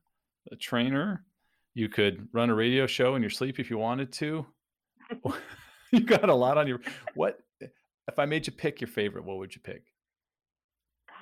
a 0.52 0.56
trainer. 0.56 1.26
You 1.74 1.90
could 1.90 2.28
run 2.32 2.50
a 2.50 2.56
radio 2.56 2.88
show 2.88 3.16
in 3.16 3.22
your 3.22 3.32
sleep 3.32 3.60
if 3.60 3.70
you 3.70 3.78
wanted 3.78 4.12
to. 4.14 4.46
you 5.92 6.00
got 6.02 6.30
a 6.30 6.34
lot 6.34 6.58
on 6.58 6.68
your 6.68 6.80
what 7.16 7.40
If 8.08 8.20
I 8.20 8.26
made 8.26 8.46
you 8.48 8.54
pick 8.54 8.82
your 8.82 8.88
favorite, 8.88 9.24
what 9.26 9.38
would 9.38 9.56
you 9.56 9.62
pick? 9.62 9.84
Gosh, 11.08 11.18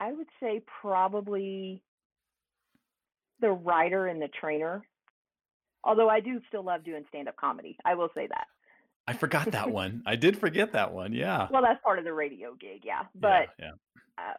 I 0.00 0.12
would 0.12 0.26
say 0.40 0.62
probably 0.80 1.82
the 3.40 3.50
writer 3.50 4.06
and 4.06 4.20
the 4.20 4.28
trainer. 4.40 4.84
Although 5.84 6.08
I 6.08 6.18
do 6.20 6.40
still 6.48 6.64
love 6.64 6.82
doing 6.84 7.04
stand 7.08 7.28
up 7.28 7.36
comedy. 7.36 7.76
I 7.84 7.94
will 7.94 8.08
say 8.14 8.26
that. 8.26 8.46
I 9.06 9.12
forgot 9.12 9.52
that 9.52 9.70
one. 9.82 10.02
I 10.04 10.16
did 10.16 10.36
forget 10.38 10.72
that 10.72 10.92
one. 10.92 11.12
Yeah. 11.12 11.46
Well, 11.50 11.62
that's 11.62 11.80
part 11.84 11.98
of 12.00 12.04
the 12.04 12.12
radio 12.12 12.54
gig, 12.58 12.82
yeah. 12.84 13.02
Yeah. 13.02 13.06
But 13.14 13.64
Yeah. 13.64 13.70
uh, 14.18 14.34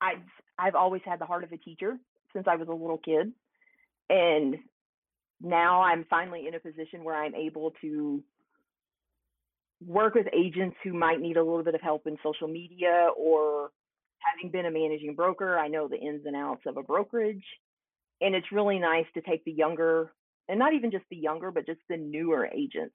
I've 0.00 0.22
I've 0.56 0.74
always 0.76 1.02
had 1.04 1.20
the 1.20 1.26
heart 1.26 1.42
of 1.42 1.50
a 1.52 1.56
teacher 1.56 1.96
since 2.32 2.46
I 2.48 2.54
was 2.56 2.68
a 2.68 2.72
little 2.72 2.98
kid, 2.98 3.32
and 4.08 4.56
now 5.40 5.82
I'm 5.82 6.04
finally 6.08 6.46
in 6.46 6.54
a 6.54 6.60
position 6.60 7.02
where 7.02 7.16
I'm 7.16 7.34
able 7.34 7.72
to 7.80 8.22
work 9.84 10.14
with 10.14 10.26
agents 10.32 10.76
who 10.82 10.92
might 10.92 11.20
need 11.20 11.36
a 11.36 11.42
little 11.42 11.62
bit 11.62 11.74
of 11.74 11.80
help 11.80 12.06
in 12.06 12.16
social 12.22 12.48
media 12.48 13.08
or 13.16 13.70
having 14.18 14.50
been 14.50 14.66
a 14.66 14.70
managing 14.70 15.14
broker, 15.14 15.58
I 15.58 15.68
know 15.68 15.88
the 15.88 15.98
ins 15.98 16.26
and 16.26 16.36
outs 16.36 16.62
of 16.66 16.76
a 16.76 16.82
brokerage. 16.82 17.44
And 18.20 18.34
it's 18.34 18.50
really 18.50 18.78
nice 18.78 19.06
to 19.14 19.20
take 19.20 19.44
the 19.44 19.52
younger, 19.52 20.12
and 20.48 20.58
not 20.58 20.74
even 20.74 20.90
just 20.90 21.04
the 21.08 21.16
younger, 21.16 21.52
but 21.52 21.66
just 21.66 21.80
the 21.88 21.96
newer 21.96 22.48
agents 22.52 22.94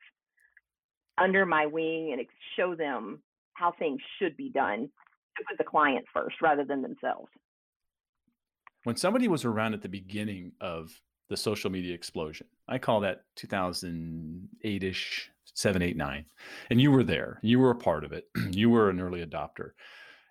under 1.17 1.45
my 1.45 1.65
wing 1.65 2.11
and 2.11 2.27
show 2.57 2.75
them 2.75 3.21
how 3.53 3.71
things 3.77 4.01
should 4.19 4.35
be 4.35 4.49
done 4.49 4.89
to 5.37 5.43
put 5.47 5.57
the 5.57 5.63
client 5.63 6.05
first 6.13 6.35
rather 6.41 6.65
than 6.65 6.81
themselves. 6.81 7.29
When 8.83 8.97
somebody 8.97 9.29
was 9.29 9.45
around 9.45 9.73
at 9.73 9.81
the 9.81 9.89
beginning 9.89 10.53
of 10.59 11.01
the 11.33 11.37
social 11.37 11.71
media 11.71 11.95
explosion, 11.95 12.45
I 12.67 12.77
call 12.77 12.99
that 12.99 13.23
2008 13.37 14.83
ish, 14.83 15.31
seven, 15.55 15.81
eight, 15.81 15.97
nine. 15.97 16.25
And 16.69 16.79
you 16.79 16.91
were 16.91 17.03
there, 17.03 17.39
you 17.41 17.59
were 17.59 17.71
a 17.71 17.75
part 17.75 18.03
of 18.03 18.11
it, 18.13 18.27
you 18.51 18.69
were 18.69 18.91
an 18.91 18.99
early 18.99 19.25
adopter. 19.25 19.71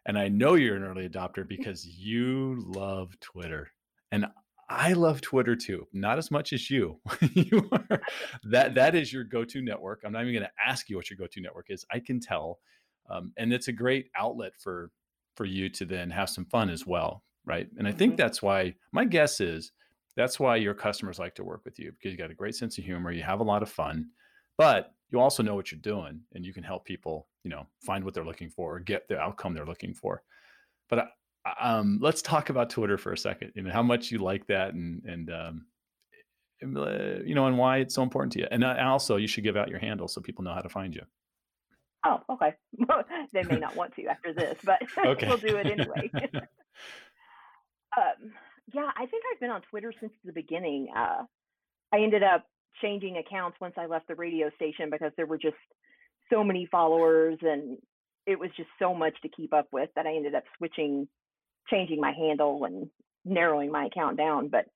And 0.07 0.17
I 0.17 0.29
know 0.29 0.55
you're 0.55 0.77
an 0.77 0.85
early 0.85 1.09
adopter 1.09 1.47
because 1.49 1.85
you 1.85 2.63
love 2.69 3.19
Twitter. 3.19 3.73
And 4.13 4.27
I 4.69 4.93
love 4.93 5.21
Twitter 5.21 5.57
too, 5.57 5.89
not 5.93 6.19
as 6.19 6.31
much 6.31 6.53
as 6.53 6.71
you. 6.71 7.01
you 7.35 7.69
are, 7.73 8.01
that 8.45 8.77
that 8.77 8.95
is 8.95 9.13
your 9.13 9.25
go-to 9.25 9.61
network. 9.61 10.03
I'm 10.05 10.13
not 10.13 10.23
even 10.23 10.35
going 10.35 10.45
to 10.45 10.65
ask 10.65 10.89
you 10.89 10.95
what 10.95 11.11
your 11.11 11.17
go-to 11.17 11.41
network 11.41 11.67
is. 11.69 11.85
I 11.91 11.99
can 11.99 12.21
tell, 12.21 12.61
um, 13.11 13.33
and 13.37 13.53
it's 13.53 13.67
a 13.67 13.73
great 13.73 14.07
outlet 14.15 14.53
for 14.57 14.93
for 15.35 15.47
you 15.47 15.69
to 15.71 15.85
then 15.85 16.11
have 16.11 16.31
some 16.31 16.45
fun 16.45 16.71
as 16.71 16.87
well, 16.87 17.25
right? 17.45 17.67
And 17.77 17.89
I 17.89 17.93
think 17.93 18.13
hmm 18.13 18.17
that's 18.17 18.41
why 18.41 18.77
my 18.93 19.05
guess 19.05 19.41
is 19.41 19.73
that's 20.17 20.39
why 20.39 20.57
your 20.57 20.75
customers 20.75 21.19
like 21.19 21.35
to 21.37 21.45
work 21.45 21.65
with 21.65 21.79
you 21.79 21.93
because 21.93 22.13
you 22.13 22.19
got 22.19 22.31
a 22.31 22.35
great 22.35 22.55
sense 22.55 22.79
of 22.79 22.85
humor, 22.85 23.13
you 23.13 23.23
have 23.23 23.41
a 23.41 23.45
lot 23.45 23.63
of 23.63 23.71
fun, 23.71 24.09
but 24.59 24.93
you 25.11 25.21
also 25.21 25.43
know 25.43 25.55
what 25.55 25.71
you're 25.71 25.81
doing, 25.81 26.21
and 26.35 26.45
you 26.45 26.53
can 26.55 26.63
help 26.63 26.85
people, 26.85 27.29
you 27.45 27.51
know, 27.51 27.67
find 27.85 28.05
what 28.05 28.15
they're 28.15 28.25
looking 28.25 28.49
for 28.49 28.77
or 28.77 28.81
get 28.81 29.09
the 29.09 29.19
outcome 29.19 29.55
they're 29.55 29.67
looking 29.67 29.95
for. 29.95 30.23
But 30.89 30.99
I- 31.01 31.09
um, 31.61 31.99
let's 32.01 32.23
talk 32.23 32.51
about 32.51 32.71
Twitter 32.71 32.97
for 32.97 33.13
a 33.13 33.19
second. 33.19 33.53
You 33.57 33.63
know 33.63 33.73
how 33.73 33.83
much 33.83 34.13
you 34.13 34.19
like 34.19 34.47
that, 34.47 34.75
and 34.75 35.03
and 35.05 35.31
um, 35.31 35.67
uh, 36.63 37.19
you 37.25 37.35
know, 37.35 37.47
and 37.47 37.59
why 37.59 37.79
it's 37.79 37.95
so 37.97 38.03
important 38.05 38.33
to 38.35 38.39
you. 38.41 38.47
And 38.51 38.63
uh, 38.63 38.77
also, 38.81 39.17
you 39.17 39.27
should 39.27 39.43
give 39.43 39.57
out 39.57 39.69
your 39.69 39.81
handle 39.81 40.07
so 40.07 40.21
people 40.21 40.45
know 40.45 40.55
how 40.55 40.61
to 40.61 40.69
find 40.69 40.95
you. 40.95 41.03
Oh, 42.05 42.21
okay. 42.31 42.55
they 43.33 43.43
may 43.43 43.59
not 43.59 43.75
want 43.77 43.95
to 43.97 44.07
after 44.07 44.33
this, 44.33 44.59
but 44.65 44.81
we'll 45.23 45.37
do 45.37 45.57
it 45.57 45.67
anyway. 45.67 46.11
Um, 47.97 48.33
yeah, 48.73 48.91
I 48.97 49.07
think 49.07 49.23
I've 49.33 49.41
been 49.41 49.51
on 49.51 49.63
Twitter 49.71 49.93
since 50.01 50.13
the 50.25 50.33
beginning. 50.33 50.89
Uh, 50.95 51.25
I 51.93 52.01
ended 52.01 52.23
up 52.23 52.47
changing 52.81 53.19
accounts 53.19 53.59
once 53.61 53.75
I 53.77 53.87
left 53.87 54.09
the 54.09 54.15
radio 54.15 54.51
station 54.57 54.91
because 54.91 55.13
there 55.17 55.27
were 55.27 55.39
just 55.39 55.57
so 56.31 56.43
many 56.43 56.67
followers 56.71 57.39
and 57.43 57.79
it 58.27 58.39
was 58.39 58.51
just 58.57 58.69
so 58.79 58.95
much 58.95 59.15
to 59.23 59.29
keep 59.29 59.53
up 59.53 59.67
with 59.73 59.91
that 59.97 60.07
I 60.07 60.15
ended 60.15 60.35
up 60.35 60.45
switching, 60.57 61.09
changing 61.69 62.01
my 62.01 62.13
handle 62.13 62.65
and 62.65 62.89
narrowing 63.25 63.71
my 63.71 63.87
account 63.87 64.17
down. 64.17 64.49
But 64.49 64.67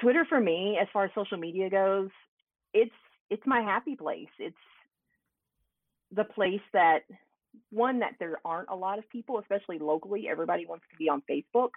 Twitter 0.00 0.24
for 0.28 0.40
me, 0.40 0.78
as 0.80 0.88
far 0.92 1.04
as 1.04 1.10
social 1.14 1.36
media 1.36 1.68
goes, 1.68 2.08
it's 2.72 2.90
it's 3.28 3.42
my 3.46 3.60
happy 3.60 3.94
place. 3.94 4.28
It's 4.38 4.56
the 6.12 6.24
place 6.24 6.60
that 6.72 7.00
one 7.70 8.00
that 8.00 8.14
there 8.18 8.38
aren't 8.44 8.70
a 8.70 8.74
lot 8.74 8.98
of 8.98 9.08
people, 9.10 9.38
especially 9.38 9.78
locally. 9.78 10.28
Everybody 10.28 10.66
wants 10.66 10.84
to 10.90 10.96
be 10.96 11.08
on 11.08 11.22
Facebook. 11.30 11.70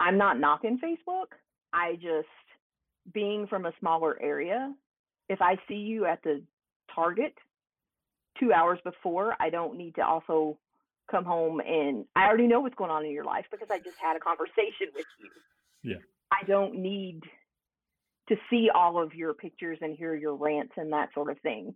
I'm 0.00 0.18
not 0.18 0.40
knocking 0.40 0.80
Facebook. 0.82 1.26
I 1.72 1.94
just 1.94 2.26
being 3.12 3.46
from 3.46 3.66
a 3.66 3.72
smaller 3.78 4.20
area, 4.20 4.72
if 5.28 5.40
I 5.40 5.56
see 5.68 5.74
you 5.74 6.06
at 6.06 6.22
the 6.22 6.42
Target 6.94 7.34
two 8.38 8.52
hours 8.52 8.78
before, 8.82 9.36
I 9.38 9.50
don't 9.50 9.76
need 9.76 9.94
to 9.96 10.04
also 10.04 10.58
come 11.10 11.24
home 11.24 11.60
and 11.60 12.04
I 12.16 12.26
already 12.26 12.46
know 12.46 12.60
what's 12.60 12.74
going 12.76 12.90
on 12.90 13.04
in 13.04 13.10
your 13.12 13.24
life 13.24 13.44
because 13.50 13.68
I 13.70 13.78
just 13.78 13.96
had 14.00 14.16
a 14.16 14.20
conversation 14.20 14.88
with 14.94 15.06
you. 15.18 15.90
yeah. 15.92 15.96
I 16.32 16.44
don't 16.46 16.76
need 16.76 17.22
to 18.28 18.36
see 18.48 18.70
all 18.72 19.02
of 19.02 19.14
your 19.14 19.34
pictures 19.34 19.78
and 19.82 19.96
hear 19.96 20.14
your 20.14 20.36
rants 20.36 20.72
and 20.76 20.92
that 20.92 21.12
sort 21.12 21.30
of 21.30 21.38
thing. 21.40 21.74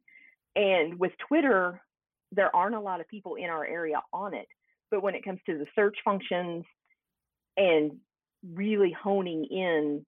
And 0.55 0.99
with 0.99 1.13
Twitter, 1.29 1.81
there 2.31 2.55
aren't 2.55 2.77
a 2.77 2.81
lot 2.81 3.01
of 3.01 3.09
people 3.09 3.35
in 3.35 3.47
our 3.47 3.67
area 3.67 4.01
on 4.13 4.35
it. 4.35 4.47
But 4.91 5.03
when 5.03 5.17
it 5.17 5.25
comes 5.25 5.41
to 5.47 5.59
the 5.59 5.67
search 5.75 5.97
functions 6.05 6.65
and 7.57 7.93
really 8.53 8.93
honing 8.93 9.45
in 9.51 10.05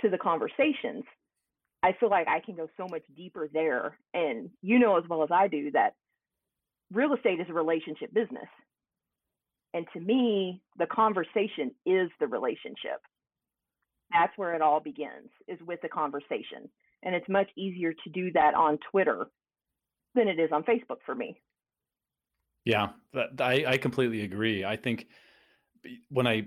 to 0.00 0.08
the 0.08 0.18
conversations, 0.18 1.04
I 1.82 1.92
feel 1.98 2.10
like 2.10 2.28
I 2.28 2.40
can 2.40 2.56
go 2.56 2.68
so 2.76 2.86
much 2.90 3.02
deeper 3.16 3.48
there. 3.52 3.98
And 4.14 4.50
you 4.62 4.78
know 4.78 4.98
as 4.98 5.04
well 5.08 5.22
as 5.22 5.30
I 5.32 5.48
do 5.48 5.70
that 5.72 5.94
real 6.92 7.14
estate 7.14 7.40
is 7.40 7.46
a 7.48 7.54
relationship 7.54 8.12
business. 8.12 8.48
And 9.74 9.86
to 9.92 10.00
me, 10.00 10.62
the 10.78 10.86
conversation 10.86 11.72
is 11.84 12.08
the 12.18 12.26
relationship. 12.26 13.00
That's 14.10 14.32
where 14.36 14.54
it 14.54 14.62
all 14.62 14.80
begins, 14.80 15.28
is 15.48 15.58
with 15.66 15.80
the 15.82 15.88
conversation. 15.88 16.70
And 17.02 17.14
it's 17.14 17.28
much 17.28 17.50
easier 17.56 17.92
to 17.92 18.10
do 18.10 18.32
that 18.32 18.54
on 18.54 18.78
Twitter 18.90 19.26
than 20.14 20.28
it 20.28 20.38
is 20.38 20.50
on 20.52 20.62
Facebook 20.62 20.98
for 21.04 21.14
me. 21.14 21.40
Yeah, 22.64 22.88
that, 23.12 23.40
I, 23.40 23.64
I 23.66 23.76
completely 23.76 24.22
agree. 24.22 24.64
I 24.64 24.76
think 24.76 25.06
when 26.08 26.26
I 26.26 26.46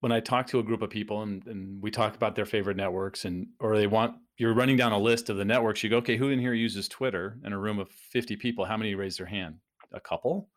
when 0.00 0.12
I 0.12 0.20
talk 0.20 0.46
to 0.48 0.58
a 0.58 0.62
group 0.62 0.82
of 0.82 0.90
people 0.90 1.22
and, 1.22 1.46
and 1.46 1.82
we 1.82 1.90
talk 1.90 2.14
about 2.14 2.34
their 2.34 2.46
favorite 2.46 2.76
networks 2.76 3.24
and 3.24 3.48
or 3.60 3.76
they 3.76 3.86
want 3.86 4.16
you're 4.38 4.54
running 4.54 4.76
down 4.76 4.92
a 4.92 4.98
list 4.98 5.28
of 5.28 5.36
the 5.36 5.44
networks, 5.44 5.82
you 5.82 5.90
go, 5.90 5.98
okay, 5.98 6.16
who 6.16 6.30
in 6.30 6.38
here 6.38 6.54
uses 6.54 6.88
Twitter 6.88 7.38
in 7.44 7.52
a 7.52 7.58
room 7.58 7.78
of 7.78 7.90
50 7.90 8.36
people? 8.36 8.64
How 8.64 8.76
many 8.78 8.94
raise 8.94 9.18
their 9.18 9.26
hand? 9.26 9.56
A 9.92 10.00
couple? 10.00 10.48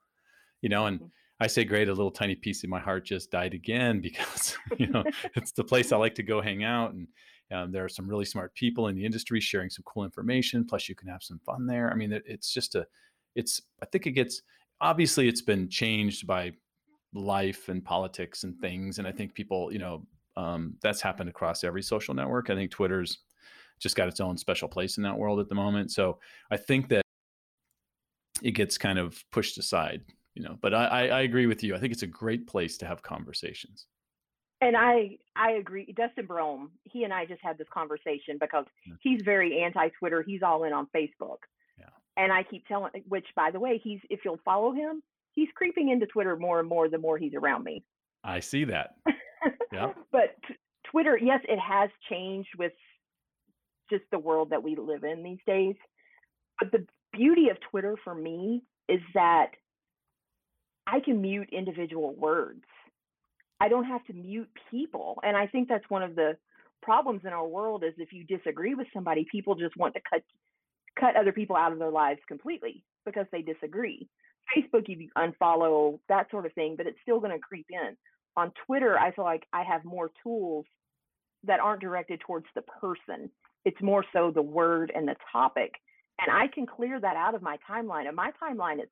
You 0.62 0.70
know, 0.70 0.86
and 0.86 1.02
Mhm. 1.02 1.12
I 1.40 1.48
say, 1.48 1.66
great, 1.66 1.90
a 1.90 1.94
little 1.94 2.12
tiny 2.12 2.36
piece 2.36 2.64
of 2.64 2.70
my 2.70 2.80
heart 2.80 3.06
just 3.06 3.32
died 3.32 3.54
again 3.54 4.02
because, 4.08 4.58
you 4.78 4.88
know, 4.88 5.06
it's 5.36 5.52
the 5.52 5.64
place 5.64 5.92
I 5.92 5.98
like 5.98 6.16
to 6.16 6.24
go 6.24 6.42
hang 6.42 6.64
out. 6.64 6.94
And 6.94 7.08
um, 7.52 7.72
there 7.72 7.84
are 7.84 7.90
some 7.90 8.08
really 8.08 8.26
smart 8.26 8.54
people 8.56 8.88
in 8.88 8.96
the 8.96 9.06
industry 9.06 9.42
sharing 9.42 9.70
some 9.70 9.84
cool 9.86 10.06
information. 10.06 10.66
Plus, 10.66 10.88
you 10.88 10.96
can 10.96 11.10
have 11.10 11.24
some 11.24 11.40
fun 11.40 11.68
there. 11.68 11.92
I 11.92 11.96
mean, 11.96 12.14
it's 12.26 12.54
just 12.54 12.76
a, 12.76 12.88
it's, 13.36 13.62
I 13.82 13.86
think 13.88 14.08
it 14.08 14.12
gets, 14.12 14.42
obviously, 14.80 15.28
it's 15.28 15.42
been 15.42 15.70
changed 15.70 16.26
by 16.26 16.54
life 17.14 17.70
and 17.70 17.84
politics 17.84 18.44
and 18.44 18.60
things. 18.60 19.00
And 19.00 19.08
I 19.08 19.12
think 19.12 19.34
people, 19.34 19.72
you 19.72 19.80
know, 19.80 20.06
um, 20.36 20.76
that's 20.82 21.02
happened 21.02 21.30
across 21.30 21.64
every 21.64 21.84
social 21.84 22.14
network. 22.14 22.50
I 22.50 22.56
think 22.56 22.72
Twitter's 22.72 23.20
just 23.80 23.96
got 23.96 24.08
its 24.08 24.20
own 24.20 24.38
special 24.38 24.68
place 24.68 24.98
in 24.98 25.04
that 25.04 25.18
world 25.18 25.40
at 25.40 25.50
the 25.50 25.56
moment. 25.56 25.92
So 25.92 26.20
I 26.50 26.58
think 26.58 26.90
that 26.90 27.04
it 28.42 28.52
gets 28.52 28.78
kind 28.78 28.98
of 28.98 29.24
pushed 29.32 29.58
aside, 29.58 30.02
you 30.34 30.44
know. 30.44 30.58
But 30.62 30.74
I, 30.74 30.86
I, 30.86 31.08
I 31.08 31.22
agree 31.22 31.46
with 31.46 31.64
you. 31.64 31.76
I 31.76 31.80
think 31.80 31.94
it's 31.94 32.04
a 32.04 32.08
great 32.08 32.48
place 32.48 32.78
to 32.80 32.86
have 32.86 33.04
conversations. 33.04 33.88
And 34.62 34.78
I 34.78 35.18
I 35.36 35.52
agree. 35.52 35.94
Dustin 35.96 36.26
Brohm, 36.26 36.70
he 36.84 37.04
and 37.04 37.14
I 37.14 37.26
just 37.26 37.42
had 37.44 37.58
this 37.58 37.68
conversation 37.74 38.38
because 38.40 38.66
he's 39.02 39.22
very 39.22 39.62
anti-Twitter. 39.62 40.24
He's 40.24 40.42
all 40.42 40.64
in 40.64 40.72
on 40.72 40.88
Facebook. 40.96 41.40
Yeah. 41.78 41.90
And 42.16 42.32
I 42.32 42.44
keep 42.44 42.66
telling, 42.68 42.92
which 43.10 43.26
by 43.36 43.52
the 43.52 43.60
way, 43.60 43.82
he's 43.84 44.00
if 44.10 44.22
you'll 44.24 44.40
follow 44.46 44.72
him, 44.72 45.04
he's 45.34 45.50
creeping 45.56 45.90
into 45.90 46.06
Twitter 46.06 46.36
more 46.38 46.60
and 46.60 46.70
more 46.70 46.90
the 46.90 46.98
more 46.98 47.18
he's 47.18 47.34
around 47.34 47.64
me. 47.64 47.84
I 48.24 48.40
see 48.40 48.64
that. 48.66 48.96
Yeah. 49.72 49.94
but 50.12 50.36
t- 50.48 50.56
Twitter, 50.90 51.18
yes, 51.22 51.42
it 51.48 51.60
has 51.60 51.90
changed 52.10 52.50
with 52.58 52.72
just 53.90 54.04
the 54.12 54.20
world 54.20 54.52
that 54.52 54.64
we 54.64 54.76
live 54.76 55.04
in 55.04 55.24
these 55.24 55.40
days. 55.46 55.76
But 56.60 56.72
the 56.72 56.86
beauty 57.12 57.50
of 57.50 57.58
Twitter 57.70 57.96
for 58.04 58.16
me 58.16 58.64
is 58.88 59.02
that 59.14 59.52
I 60.88 61.00
can 61.00 61.22
mute 61.22 61.50
individual 61.52 62.14
words. 62.16 62.64
I 63.60 63.70
don't 63.70 63.86
have 63.86 64.04
to 64.06 64.14
mute 64.14 64.50
people. 64.70 65.20
And 65.24 65.38
I 65.38 65.48
think 65.48 65.70
that's 65.70 65.90
one 65.90 66.04
of 66.04 66.16
the 66.16 66.38
problems 66.82 67.22
in 67.26 67.32
our 67.32 67.48
world 67.48 67.84
is 67.84 67.94
if 67.98 68.12
you 68.12 68.26
disagree 68.26 68.76
with 68.76 68.88
somebody, 68.94 69.26
people 69.32 69.56
just 69.56 69.78
want 69.78 69.94
to 69.96 70.02
cut 70.10 70.22
cut 71.00 71.16
other 71.16 71.32
people 71.32 71.56
out 71.56 71.72
of 71.72 71.80
their 71.80 71.90
lives 71.90 72.20
completely 72.28 72.84
because 73.06 73.26
they 73.32 73.42
disagree. 73.42 74.08
Facebook 74.56 74.88
you 74.88 75.10
unfollow 75.18 76.00
that 76.10 76.30
sort 76.32 76.46
of 76.46 76.54
thing, 76.54 76.76
but 76.76 76.88
it's 76.88 76.98
still 77.02 77.20
going 77.20 77.32
to 77.32 77.40
creep 77.40 77.68
in. 77.70 77.96
On 78.36 78.52
Twitter, 78.66 78.98
I 78.98 79.12
feel 79.12 79.26
like 79.26 79.46
I 79.54 79.64
have 79.64 79.84
more 79.86 80.12
tools 80.24 80.66
that 81.44 81.60
aren't 81.60 81.82
directed 81.82 82.20
towards 82.22 82.48
the 82.56 82.62
person. 82.64 83.30
It's 83.66 83.82
more 83.82 84.04
so 84.14 84.32
the 84.32 84.42
word 84.42 84.92
and 84.96 85.08
the 85.08 85.16
topic. 85.32 85.72
and 86.22 86.32
I 86.32 86.48
can 86.48 86.66
clear 86.68 87.00
that 87.00 87.16
out 87.16 87.34
of 87.36 87.42
my 87.42 87.58
timeline. 87.70 88.08
And 88.08 88.16
my 88.16 88.32
timeline 88.42 88.76
is 88.80 88.88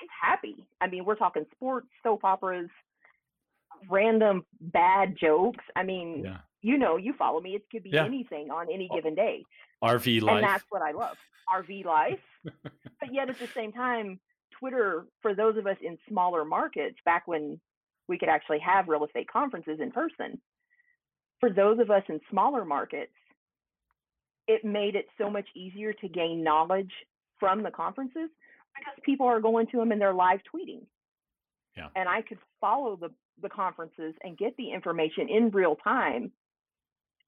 it's 0.00 0.10
happy. 0.22 0.66
I 0.82 0.86
mean, 0.86 1.04
we're 1.06 1.16
talking 1.16 1.44
sports, 1.56 1.88
soap 2.02 2.24
operas, 2.24 2.68
random 3.88 4.44
bad 4.60 5.16
jokes. 5.18 5.64
I 5.76 5.82
mean, 5.82 6.24
Yeah. 6.24 6.38
you 6.62 6.76
know, 6.78 6.96
you 6.96 7.12
follow 7.14 7.40
me. 7.40 7.54
It 7.54 7.68
could 7.70 7.82
be 7.82 7.90
Yeah. 7.90 8.04
anything 8.04 8.50
on 8.50 8.70
any 8.70 8.88
given 8.88 9.14
day. 9.14 9.44
RV 9.82 10.20
life. 10.20 10.36
And 10.36 10.44
that's 10.44 10.64
what 10.70 10.82
I 10.82 10.92
love. 10.92 11.16
RV 11.50 11.84
life. 11.84 12.20
but 13.00 13.12
yet 13.12 13.28
at 13.30 13.38
the 13.38 13.46
same 13.48 13.72
time, 13.72 14.20
Twitter, 14.58 15.06
for 15.22 15.34
those 15.34 15.56
of 15.56 15.66
us 15.66 15.76
in 15.82 15.98
smaller 16.08 16.44
markets, 16.44 16.96
back 17.04 17.26
when 17.26 17.60
we 18.08 18.18
could 18.18 18.28
actually 18.28 18.58
have 18.60 18.88
real 18.88 19.04
estate 19.04 19.30
conferences 19.30 19.78
in 19.80 19.90
person, 19.90 20.40
for 21.40 21.50
those 21.50 21.78
of 21.78 21.90
us 21.90 22.02
in 22.08 22.20
smaller 22.30 22.64
markets, 22.64 23.12
it 24.46 24.64
made 24.64 24.94
it 24.96 25.06
so 25.18 25.28
much 25.30 25.46
easier 25.54 25.92
to 25.92 26.08
gain 26.08 26.42
knowledge 26.42 26.90
from 27.38 27.62
the 27.62 27.70
conferences 27.70 28.30
because 28.74 28.94
people 29.04 29.26
are 29.26 29.40
going 29.40 29.66
to 29.68 29.76
them 29.76 29.92
and 29.92 30.00
they're 30.00 30.14
live 30.14 30.40
tweeting. 30.52 30.80
Yeah. 31.76 31.88
And 31.94 32.08
I 32.08 32.22
could 32.22 32.38
follow 32.60 32.96
the, 32.96 33.10
the 33.42 33.48
conferences 33.48 34.14
and 34.24 34.36
get 34.36 34.56
the 34.56 34.72
information 34.72 35.28
in 35.28 35.50
real 35.50 35.76
time 35.76 36.32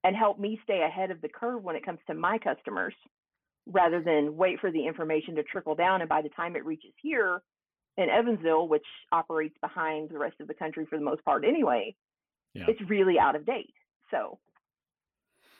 and 0.02 0.16
help 0.16 0.38
me 0.38 0.58
stay 0.64 0.82
ahead 0.82 1.10
of 1.10 1.20
the 1.20 1.28
curve 1.28 1.62
when 1.62 1.76
it 1.76 1.84
comes 1.84 1.98
to 2.06 2.14
my 2.14 2.38
customers 2.38 2.94
rather 3.66 4.02
than 4.02 4.36
wait 4.36 4.60
for 4.60 4.70
the 4.70 4.86
information 4.86 5.34
to 5.36 5.42
trickle 5.42 5.74
down. 5.74 6.00
And 6.00 6.08
by 6.08 6.22
the 6.22 6.28
time 6.30 6.56
it 6.56 6.64
reaches 6.64 6.92
here 7.02 7.42
in 7.96 8.08
Evansville, 8.08 8.68
which 8.68 8.86
operates 9.12 9.56
behind 9.60 10.10
the 10.10 10.18
rest 10.18 10.36
of 10.40 10.48
the 10.48 10.54
country 10.54 10.86
for 10.88 10.98
the 10.98 11.04
most 11.04 11.24
part 11.24 11.44
anyway, 11.44 11.94
Yeah. 12.54 12.64
it's 12.68 12.80
really 12.88 13.18
out 13.18 13.36
of 13.36 13.44
date. 13.46 13.74
So 14.10 14.38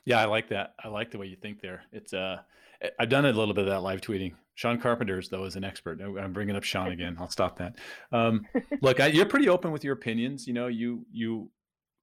Yeah, 0.04 0.20
I 0.20 0.24
like 0.24 0.48
that. 0.48 0.74
I 0.82 0.88
like 0.88 1.10
the 1.10 1.18
way 1.18 1.26
you 1.26 1.36
think 1.36 1.60
there. 1.60 1.82
It's 1.92 2.12
uh, 2.12 2.38
I've 2.98 3.10
done 3.10 3.26
a 3.26 3.32
little 3.32 3.52
bit 3.54 3.64
of 3.64 3.70
that 3.70 3.80
live 3.82 4.00
tweeting. 4.00 4.34
Sean 4.54 4.78
Carpenter's 4.80 5.28
though 5.28 5.44
is 5.44 5.56
an 5.56 5.64
expert. 5.64 6.00
I'm 6.02 6.32
bringing 6.32 6.56
up 6.56 6.64
Sean 6.64 6.90
again. 6.92 7.16
I'll 7.20 7.30
stop 7.30 7.58
that. 7.58 7.76
Um, 8.10 8.46
look, 8.82 9.00
I, 9.00 9.06
you're 9.08 9.26
pretty 9.26 9.48
open 9.48 9.70
with 9.72 9.84
your 9.84 9.92
opinions. 9.94 10.46
You 10.46 10.54
know, 10.54 10.66
you 10.68 11.04
you 11.12 11.50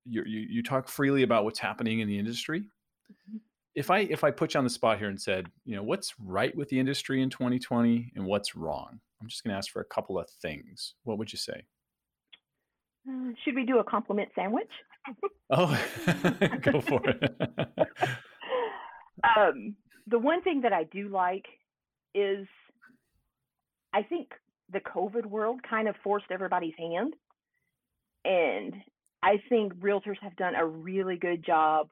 you 0.06 0.24
you 0.26 0.64
talk 0.64 0.88
freely 0.88 1.24
about 1.24 1.44
what's 1.44 1.60
happening 1.60 2.00
in 2.00 2.08
the 2.08 2.18
industry. 2.18 2.70
Mhm. 3.12 3.40
If 3.78 3.92
I 3.92 4.00
if 4.00 4.24
I 4.24 4.32
put 4.32 4.56
you 4.56 4.58
on 4.58 4.64
the 4.64 4.72
spot 4.72 4.98
here 4.98 5.08
and 5.08 5.22
said, 5.22 5.48
you 5.64 5.76
know, 5.76 5.84
what's 5.84 6.16
right 6.20 6.56
with 6.56 6.68
the 6.70 6.80
industry 6.80 7.22
in 7.22 7.30
2020 7.30 8.12
and 8.16 8.26
what's 8.26 8.56
wrong, 8.56 9.00
I'm 9.22 9.28
just 9.28 9.44
going 9.44 9.54
to 9.54 9.58
ask 9.58 9.72
for 9.72 9.82
a 9.82 9.86
couple 9.86 10.18
of 10.18 10.28
things. 10.42 10.96
What 11.04 11.20
would 11.20 11.32
you 11.32 11.38
say? 11.38 11.62
uh, 13.08 13.32
should 13.44 13.56
we 13.56 13.66
do 13.66 13.80
a 13.80 13.84
compliment 13.84 14.30
sandwich? 14.36 14.72
Oh, 15.50 15.82
go 16.62 16.82
for 16.82 17.00
it. 17.08 17.24
um, 19.24 19.78
the 20.08 20.20
one 20.20 20.42
thing 20.42 20.60
that 20.64 20.74
I 20.74 20.84
do 20.84 21.08
like 21.08 21.46
is 22.14 22.46
I 23.94 24.04
think 24.04 24.32
the 24.74 24.82
COVID 24.82 25.26
world 25.26 25.62
kind 25.64 25.88
of 25.88 25.96
forced 26.04 26.26
everybody's 26.30 26.74
hand. 26.78 27.14
And 28.26 28.76
I 29.24 29.42
think 29.48 29.76
realtors 29.76 30.18
have 30.22 30.36
done 30.36 30.56
a 30.56 30.66
really 30.66 31.16
good 31.16 31.46
job 31.46 31.88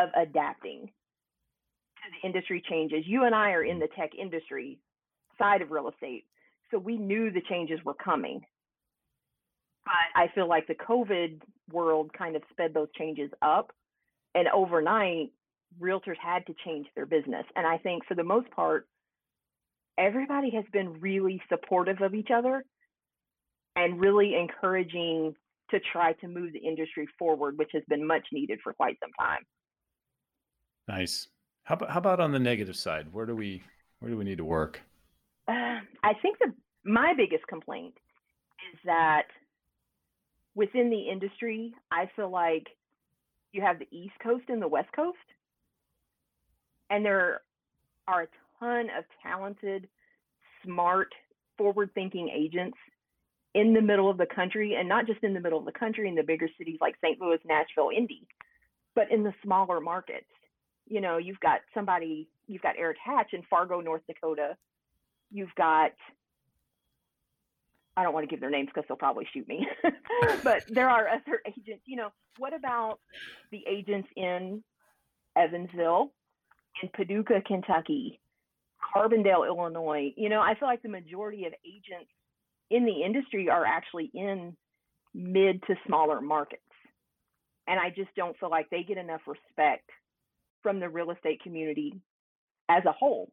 of 0.00 0.08
adapting 0.16 0.86
to 0.86 2.10
the 2.10 2.26
industry 2.26 2.62
changes. 2.68 3.04
You 3.06 3.24
and 3.24 3.34
I 3.34 3.50
are 3.50 3.64
in 3.64 3.78
the 3.78 3.88
tech 3.96 4.10
industry 4.18 4.78
side 5.38 5.62
of 5.62 5.70
real 5.70 5.88
estate, 5.88 6.24
so 6.70 6.78
we 6.78 6.96
knew 6.96 7.30
the 7.30 7.42
changes 7.48 7.78
were 7.84 7.94
coming. 7.94 8.40
But 9.84 10.20
I 10.20 10.28
feel 10.34 10.48
like 10.48 10.66
the 10.66 10.74
COVID 10.74 11.40
world 11.72 12.10
kind 12.16 12.36
of 12.36 12.42
sped 12.50 12.74
those 12.74 12.88
changes 12.96 13.30
up. 13.42 13.72
And 14.34 14.46
overnight, 14.48 15.32
realtors 15.80 16.16
had 16.22 16.46
to 16.46 16.54
change 16.64 16.86
their 16.94 17.06
business. 17.06 17.44
And 17.56 17.66
I 17.66 17.78
think 17.78 18.04
for 18.06 18.14
the 18.14 18.22
most 18.22 18.50
part, 18.50 18.86
everybody 19.98 20.50
has 20.50 20.64
been 20.72 21.00
really 21.00 21.42
supportive 21.48 22.00
of 22.00 22.14
each 22.14 22.28
other 22.34 22.64
and 23.76 24.00
really 24.00 24.36
encouraging 24.36 25.34
to 25.70 25.80
try 25.92 26.12
to 26.14 26.28
move 26.28 26.52
the 26.52 26.58
industry 26.58 27.06
forward, 27.18 27.58
which 27.58 27.70
has 27.72 27.82
been 27.88 28.06
much 28.06 28.26
needed 28.32 28.58
for 28.62 28.72
quite 28.72 28.98
some 29.00 29.10
time. 29.18 29.42
Nice. 30.90 31.28
How 31.62 31.76
about 31.76 31.90
how 31.90 31.98
about 31.98 32.18
on 32.18 32.32
the 32.32 32.40
negative 32.40 32.74
side? 32.74 33.12
Where 33.12 33.24
do 33.24 33.36
we 33.36 33.62
where 34.00 34.10
do 34.10 34.16
we 34.16 34.24
need 34.24 34.38
to 34.38 34.44
work? 34.44 34.80
Uh, 35.46 35.78
I 36.02 36.14
think 36.20 36.38
the 36.40 36.52
my 36.84 37.14
biggest 37.16 37.46
complaint 37.46 37.94
is 38.72 38.80
that 38.84 39.28
within 40.56 40.90
the 40.90 41.08
industry, 41.08 41.72
I 41.92 42.10
feel 42.16 42.28
like 42.28 42.66
you 43.52 43.62
have 43.62 43.78
the 43.78 43.86
East 43.92 44.14
Coast 44.20 44.46
and 44.48 44.60
the 44.60 44.66
West 44.66 44.88
Coast, 44.92 45.16
and 46.90 47.04
there 47.04 47.42
are 48.08 48.22
a 48.22 48.28
ton 48.58 48.88
of 48.98 49.04
talented, 49.22 49.86
smart, 50.64 51.12
forward-thinking 51.56 52.28
agents 52.36 52.78
in 53.54 53.74
the 53.74 53.80
middle 53.80 54.10
of 54.10 54.18
the 54.18 54.26
country, 54.26 54.74
and 54.74 54.88
not 54.88 55.06
just 55.06 55.22
in 55.22 55.34
the 55.34 55.40
middle 55.40 55.60
of 55.60 55.66
the 55.66 55.78
country 55.78 56.08
in 56.08 56.16
the 56.16 56.22
bigger 56.24 56.48
cities 56.58 56.78
like 56.80 56.96
St. 57.00 57.20
Louis, 57.20 57.38
Nashville, 57.44 57.90
Indy, 57.96 58.26
but 58.96 59.08
in 59.12 59.22
the 59.22 59.32
smaller 59.44 59.80
markets. 59.80 60.26
You 60.90 61.00
know, 61.00 61.16
you've 61.16 61.40
got 61.40 61.60
somebody, 61.72 62.28
you've 62.46 62.62
got 62.62 62.74
Eric 62.76 62.98
Hatch 63.02 63.32
in 63.32 63.42
Fargo, 63.48 63.80
North 63.80 64.02
Dakota. 64.06 64.56
You've 65.30 65.54
got 65.56 65.92
I 67.96 68.02
don't 68.02 68.14
want 68.14 68.24
to 68.24 68.30
give 68.30 68.40
their 68.40 68.50
names 68.50 68.68
because 68.72 68.86
they'll 68.88 68.96
probably 68.96 69.26
shoot 69.32 69.46
me. 69.48 69.66
but 70.44 70.64
there 70.68 70.88
are 70.88 71.08
other 71.08 71.42
agents. 71.46 71.82
You 71.86 71.96
know, 71.96 72.08
what 72.38 72.54
about 72.54 72.98
the 73.50 73.62
agents 73.68 74.08
in 74.16 74.62
Evansville, 75.36 76.12
in 76.82 76.88
Paducah, 76.94 77.42
Kentucky, 77.46 78.20
Carbondale, 78.94 79.46
Illinois? 79.46 80.12
You 80.16 80.28
know, 80.28 80.40
I 80.40 80.54
feel 80.58 80.68
like 80.68 80.82
the 80.82 80.88
majority 80.88 81.46
of 81.46 81.52
agents 81.64 82.10
in 82.70 82.86
the 82.86 83.02
industry 83.04 83.48
are 83.50 83.66
actually 83.66 84.10
in 84.14 84.56
mid 85.14 85.62
to 85.64 85.74
smaller 85.86 86.20
markets. 86.20 86.62
And 87.66 87.78
I 87.78 87.90
just 87.90 88.14
don't 88.16 88.36
feel 88.38 88.50
like 88.50 88.70
they 88.70 88.82
get 88.82 88.96
enough 88.96 89.20
respect 89.26 89.88
from 90.62 90.80
the 90.80 90.88
real 90.88 91.10
estate 91.10 91.42
community 91.42 91.94
as 92.68 92.84
a 92.86 92.92
whole 92.92 93.30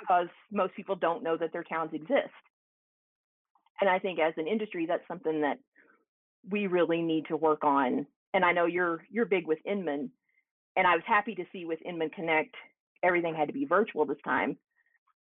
because 0.00 0.28
most 0.50 0.74
people 0.74 0.96
don't 0.96 1.22
know 1.22 1.36
that 1.36 1.52
their 1.52 1.64
towns 1.64 1.90
exist. 1.92 2.30
And 3.80 3.88
I 3.88 3.98
think 3.98 4.18
as 4.18 4.34
an 4.36 4.46
industry, 4.46 4.86
that's 4.86 5.06
something 5.08 5.40
that 5.42 5.58
we 6.48 6.66
really 6.66 7.02
need 7.02 7.26
to 7.28 7.36
work 7.36 7.64
on. 7.64 8.06
And 8.34 8.44
I 8.44 8.52
know 8.52 8.66
you're 8.66 9.02
you're 9.10 9.26
big 9.26 9.46
with 9.46 9.58
Inman, 9.64 10.10
and 10.76 10.86
I 10.86 10.94
was 10.94 11.04
happy 11.06 11.34
to 11.34 11.44
see 11.52 11.64
with 11.64 11.80
Inman 11.84 12.10
Connect 12.10 12.54
everything 13.02 13.34
had 13.34 13.48
to 13.48 13.54
be 13.54 13.64
virtual 13.64 14.04
this 14.04 14.18
time. 14.24 14.56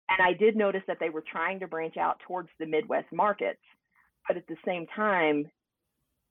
And 0.09 0.25
I 0.25 0.33
did 0.33 0.55
notice 0.55 0.81
that 0.87 0.97
they 0.99 1.09
were 1.09 1.23
trying 1.31 1.59
to 1.59 1.67
branch 1.67 1.97
out 1.97 2.19
towards 2.27 2.49
the 2.59 2.65
Midwest 2.65 3.07
markets, 3.13 3.61
but 4.27 4.37
at 4.37 4.47
the 4.47 4.55
same 4.65 4.87
time, 4.95 5.45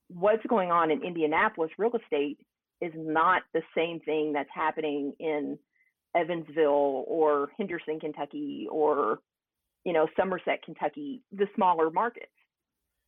what's 0.09 0.44
going 0.48 0.72
on 0.72 0.90
in 0.90 1.05
Indianapolis 1.05 1.70
real 1.79 1.92
estate 1.94 2.38
is 2.81 2.93
not 2.97 3.43
the 3.53 3.62
same 3.77 4.01
thing 4.01 4.33
that's 4.33 4.49
happening 4.55 5.12
in 5.19 5.59
Evansville 6.17 7.05
or 7.07 7.49
Henderson, 7.57 8.01
Kentucky, 8.01 8.67
or 8.71 9.19
you 9.85 9.93
know 9.93 10.07
Somerset, 10.17 10.62
Kentucky, 10.64 11.23
the 11.33 11.47
smaller 11.55 11.91
markets. 11.91 12.27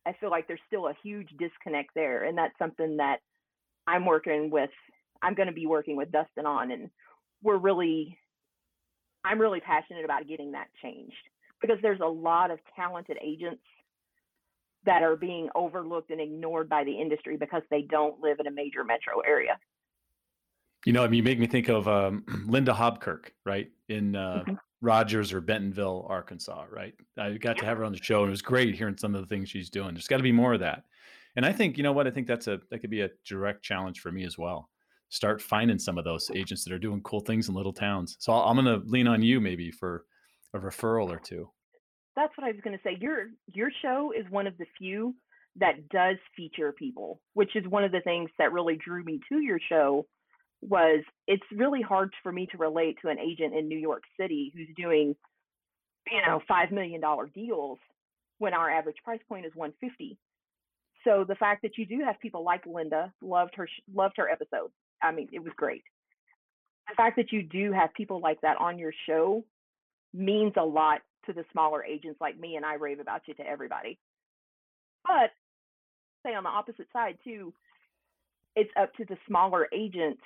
I 0.05 0.13
feel 0.19 0.31
like 0.31 0.47
there's 0.47 0.59
still 0.67 0.87
a 0.87 0.95
huge 1.03 1.29
disconnect 1.37 1.91
there, 1.95 2.23
and 2.23 2.37
that's 2.37 2.57
something 2.57 2.97
that 2.97 3.17
I'm 3.87 4.05
working 4.05 4.49
with. 4.49 4.69
I'm 5.21 5.35
going 5.35 5.47
to 5.47 5.53
be 5.53 5.67
working 5.67 5.95
with 5.95 6.11
Dustin 6.11 6.45
on, 6.45 6.71
and 6.71 6.89
we're 7.43 7.57
really, 7.57 8.17
I'm 9.23 9.39
really 9.39 9.59
passionate 9.59 10.05
about 10.05 10.27
getting 10.27 10.51
that 10.53 10.67
changed 10.81 11.13
because 11.61 11.77
there's 11.81 11.99
a 11.99 12.07
lot 12.07 12.49
of 12.49 12.59
talented 12.75 13.17
agents 13.23 13.61
that 14.85 15.03
are 15.03 15.15
being 15.15 15.49
overlooked 15.55 16.09
and 16.09 16.19
ignored 16.19 16.67
by 16.69 16.83
the 16.83 16.99
industry 16.99 17.37
because 17.37 17.61
they 17.69 17.83
don't 17.83 18.19
live 18.19 18.39
in 18.39 18.47
a 18.47 18.51
major 18.51 18.83
metro 18.83 19.19
area. 19.19 19.59
You 20.85 20.93
know, 20.93 21.03
I 21.03 21.07
mean, 21.07 21.17
you 21.17 21.23
make 21.23 21.37
me 21.39 21.45
think 21.47 21.69
of 21.69 21.87
um, 21.87 22.23
Linda 22.47 22.73
Hobkirk, 22.73 23.29
right? 23.45 23.71
In 23.89 24.15
uh, 24.15 24.43
Mhm. 24.47 24.57
Rogers 24.83 25.31
or 25.31 25.41
Bentonville, 25.41 26.07
Arkansas, 26.09 26.65
right? 26.71 26.95
I 27.15 27.33
got 27.33 27.57
to 27.59 27.65
have 27.65 27.77
her 27.77 27.83
on 27.85 27.91
the 27.91 28.01
show, 28.01 28.21
and 28.21 28.29
it 28.29 28.31
was 28.31 28.41
great 28.41 28.73
hearing 28.73 28.97
some 28.97 29.13
of 29.13 29.21
the 29.21 29.27
things 29.27 29.47
she's 29.47 29.69
doing. 29.69 29.93
There's 29.93 30.07
got 30.07 30.17
to 30.17 30.23
be 30.23 30.31
more 30.31 30.53
of 30.55 30.59
that. 30.61 30.85
And 31.35 31.45
I 31.45 31.53
think, 31.53 31.77
you 31.77 31.83
know 31.83 31.91
what? 31.93 32.07
I 32.07 32.11
think 32.11 32.25
that's 32.25 32.47
a 32.47 32.59
that 32.71 32.79
could 32.79 32.89
be 32.89 33.01
a 33.01 33.09
direct 33.23 33.61
challenge 33.63 33.99
for 33.99 34.11
me 34.11 34.25
as 34.25 34.39
well. 34.39 34.69
Start 35.09 35.39
finding 35.39 35.77
some 35.77 35.99
of 35.99 36.03
those 36.03 36.31
agents 36.33 36.63
that 36.63 36.73
are 36.73 36.79
doing 36.79 37.01
cool 37.03 37.19
things 37.19 37.47
in 37.47 37.53
little 37.53 37.73
towns. 37.73 38.17
So 38.19 38.33
I'm 38.33 38.55
going 38.55 38.65
to 38.81 38.85
lean 38.89 39.07
on 39.07 39.21
you 39.21 39.39
maybe 39.39 39.69
for 39.69 40.05
a 40.55 40.59
referral 40.59 41.09
or 41.09 41.19
two. 41.19 41.51
That's 42.21 42.37
what 42.37 42.45
I 42.47 42.51
was 42.51 42.61
going 42.63 42.77
to 42.77 42.83
say. 42.83 42.97
Your 42.99 43.27
your 43.53 43.69
show 43.81 44.13
is 44.17 44.25
one 44.29 44.47
of 44.47 44.57
the 44.57 44.65
few 44.77 45.15
that 45.57 45.89
does 45.89 46.17
feature 46.35 46.71
people, 46.71 47.19
which 47.33 47.55
is 47.55 47.67
one 47.67 47.83
of 47.83 47.91
the 47.91 48.01
things 48.01 48.29
that 48.37 48.53
really 48.53 48.77
drew 48.77 49.03
me 49.03 49.19
to 49.29 49.39
your 49.39 49.59
show. 49.69 50.05
Was 50.61 51.03
it's 51.27 51.43
really 51.55 51.81
hard 51.81 52.13
for 52.21 52.31
me 52.31 52.47
to 52.51 52.57
relate 52.57 52.97
to 53.01 53.09
an 53.09 53.17
agent 53.17 53.55
in 53.55 53.67
New 53.67 53.77
York 53.77 54.03
City 54.19 54.51
who's 54.55 54.67
doing, 54.77 55.15
you 56.11 56.21
know, 56.27 56.39
five 56.47 56.71
million 56.71 57.01
dollar 57.01 57.27
deals 57.33 57.79
when 58.37 58.53
our 58.53 58.69
average 58.69 58.97
price 59.03 59.21
point 59.27 59.45
is 59.45 59.51
150. 59.55 60.17
So 61.03 61.25
the 61.27 61.35
fact 61.35 61.63
that 61.63 61.79
you 61.79 61.87
do 61.87 62.03
have 62.05 62.19
people 62.19 62.43
like 62.43 62.65
Linda, 62.67 63.11
loved 63.23 63.55
her 63.55 63.67
loved 63.91 64.15
her 64.17 64.29
episode. 64.29 64.69
I 65.01 65.11
mean, 65.11 65.29
it 65.31 65.39
was 65.39 65.53
great. 65.57 65.83
The 66.87 66.95
fact 66.95 67.15
that 67.15 67.31
you 67.31 67.41
do 67.41 67.71
have 67.71 67.93
people 67.95 68.19
like 68.21 68.39
that 68.41 68.57
on 68.57 68.77
your 68.77 68.93
show 69.07 69.43
means 70.13 70.53
a 70.57 70.63
lot 70.63 71.01
to 71.25 71.33
the 71.33 71.45
smaller 71.51 71.83
agents 71.83 72.19
like 72.21 72.39
me, 72.39 72.55
and 72.55 72.65
I 72.65 72.75
rave 72.75 72.99
about 72.99 73.21
you 73.27 73.33
to 73.35 73.47
everybody. 73.47 73.97
But 75.03 75.31
say 76.25 76.35
on 76.35 76.43
the 76.43 76.49
opposite 76.49 76.87
side 76.93 77.17
too, 77.23 77.53
it's 78.55 78.71
up 78.79 78.93
to 78.95 79.05
the 79.05 79.17
smaller 79.27 79.67
agents, 79.73 80.21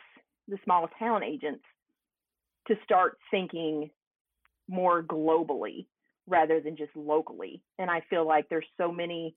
the 0.47 0.58
small 0.63 0.89
town 0.99 1.23
agents, 1.23 1.63
to 2.67 2.75
start 2.84 3.17
thinking 3.31 3.89
more 4.67 5.03
globally 5.03 5.86
rather 6.27 6.60
than 6.60 6.75
just 6.75 6.95
locally. 6.95 7.62
And 7.77 7.89
I 7.89 8.01
feel 8.10 8.27
like 8.27 8.49
there's 8.49 8.65
so 8.77 8.91
many 8.91 9.36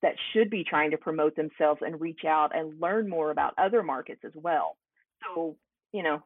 that 0.00 0.14
should 0.32 0.50
be 0.50 0.64
trying 0.64 0.90
to 0.90 0.96
promote 0.96 1.36
themselves 1.36 1.80
and 1.84 2.00
reach 2.00 2.24
out 2.26 2.56
and 2.56 2.80
learn 2.80 3.08
more 3.08 3.30
about 3.30 3.54
other 3.58 3.82
markets 3.82 4.22
as 4.24 4.32
well. 4.34 4.76
So, 5.22 5.56
you 5.92 6.02
know, 6.02 6.22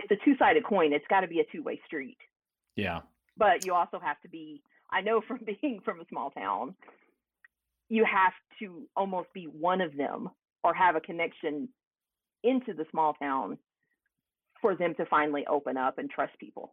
it's 0.00 0.10
a 0.10 0.24
two 0.24 0.34
sided 0.38 0.64
coin. 0.64 0.92
It's 0.92 1.04
got 1.08 1.20
to 1.20 1.28
be 1.28 1.40
a 1.40 1.44
two 1.52 1.62
way 1.62 1.80
street. 1.86 2.18
Yeah. 2.74 3.00
But 3.36 3.64
you 3.64 3.74
also 3.74 3.98
have 3.98 4.20
to 4.22 4.28
be, 4.28 4.62
I 4.90 5.00
know 5.00 5.20
from 5.28 5.40
being 5.44 5.80
from 5.84 6.00
a 6.00 6.06
small 6.08 6.30
town, 6.30 6.74
you 7.88 8.04
have 8.04 8.32
to 8.58 8.82
almost 8.96 9.32
be 9.32 9.44
one 9.44 9.80
of 9.80 9.96
them 9.96 10.28
or 10.64 10.74
have 10.74 10.96
a 10.96 11.00
connection 11.00 11.68
into 12.42 12.74
the 12.74 12.84
small 12.90 13.14
town 13.14 13.58
for 14.60 14.74
them 14.74 14.94
to 14.96 15.06
finally 15.06 15.46
open 15.46 15.76
up 15.76 15.98
and 15.98 16.10
trust 16.10 16.32
people. 16.38 16.72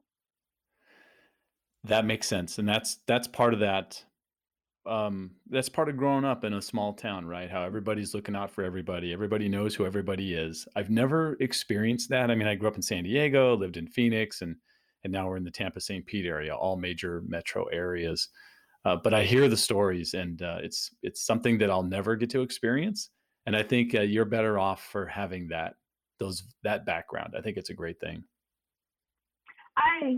That 1.84 2.06
makes 2.06 2.28
sense. 2.28 2.58
And 2.58 2.67
that's 2.67 2.99
that's 3.08 3.28
part 3.28 3.54
of 3.54 3.60
that 3.60 4.04
um 4.86 5.32
that's 5.49 5.69
part 5.69 5.88
of 5.88 5.95
growing 5.95 6.26
up 6.26 6.43
in 6.43 6.54
a 6.54 6.62
small 6.62 6.93
town, 6.93 7.26
right? 7.26 7.49
How 7.49 7.63
everybody's 7.63 8.13
looking 8.13 8.36
out 8.36 8.52
for 8.52 8.63
everybody. 8.63 9.13
Everybody 9.13 9.49
knows 9.49 9.76
who 9.76 9.86
everybody 9.86 10.34
is. 10.34 10.67
I've 10.76 10.89
never 10.89 11.36
experienced 11.39 12.10
that. 12.10 12.32
I 12.32 12.36
mean, 12.36 12.47
I 12.47 12.56
grew 12.56 12.69
up 12.69 12.76
in 12.76 12.82
San 12.82 13.04
Diego, 13.04 13.56
lived 13.56 13.78
in 13.78 13.88
Phoenix 13.88 14.41
and 14.41 14.56
and 15.03 15.11
now 15.11 15.27
we're 15.27 15.37
in 15.37 15.43
the 15.43 15.51
Tampa 15.51 15.79
St. 15.79 16.05
Pete 16.05 16.25
area, 16.25 16.55
all 16.55 16.75
major 16.75 17.23
metro 17.27 17.65
areas. 17.65 18.29
Uh, 18.85 18.97
but 18.97 19.13
I 19.13 19.23
hear 19.23 19.47
the 19.47 19.57
stories, 19.57 20.13
and 20.13 20.41
uh, 20.41 20.57
it's 20.61 20.91
it's 21.03 21.25
something 21.25 21.57
that 21.59 21.69
I'll 21.69 21.83
never 21.83 22.15
get 22.15 22.29
to 22.31 22.41
experience. 22.41 23.09
And 23.45 23.55
I 23.55 23.63
think 23.63 23.95
uh, 23.95 24.01
you're 24.01 24.25
better 24.25 24.59
off 24.59 24.83
for 24.91 25.05
having 25.05 25.47
that 25.49 25.75
those 26.19 26.43
that 26.63 26.85
background. 26.85 27.33
I 27.37 27.41
think 27.41 27.57
it's 27.57 27.69
a 27.69 27.73
great 27.73 27.99
thing. 27.99 28.23
I 29.77 30.17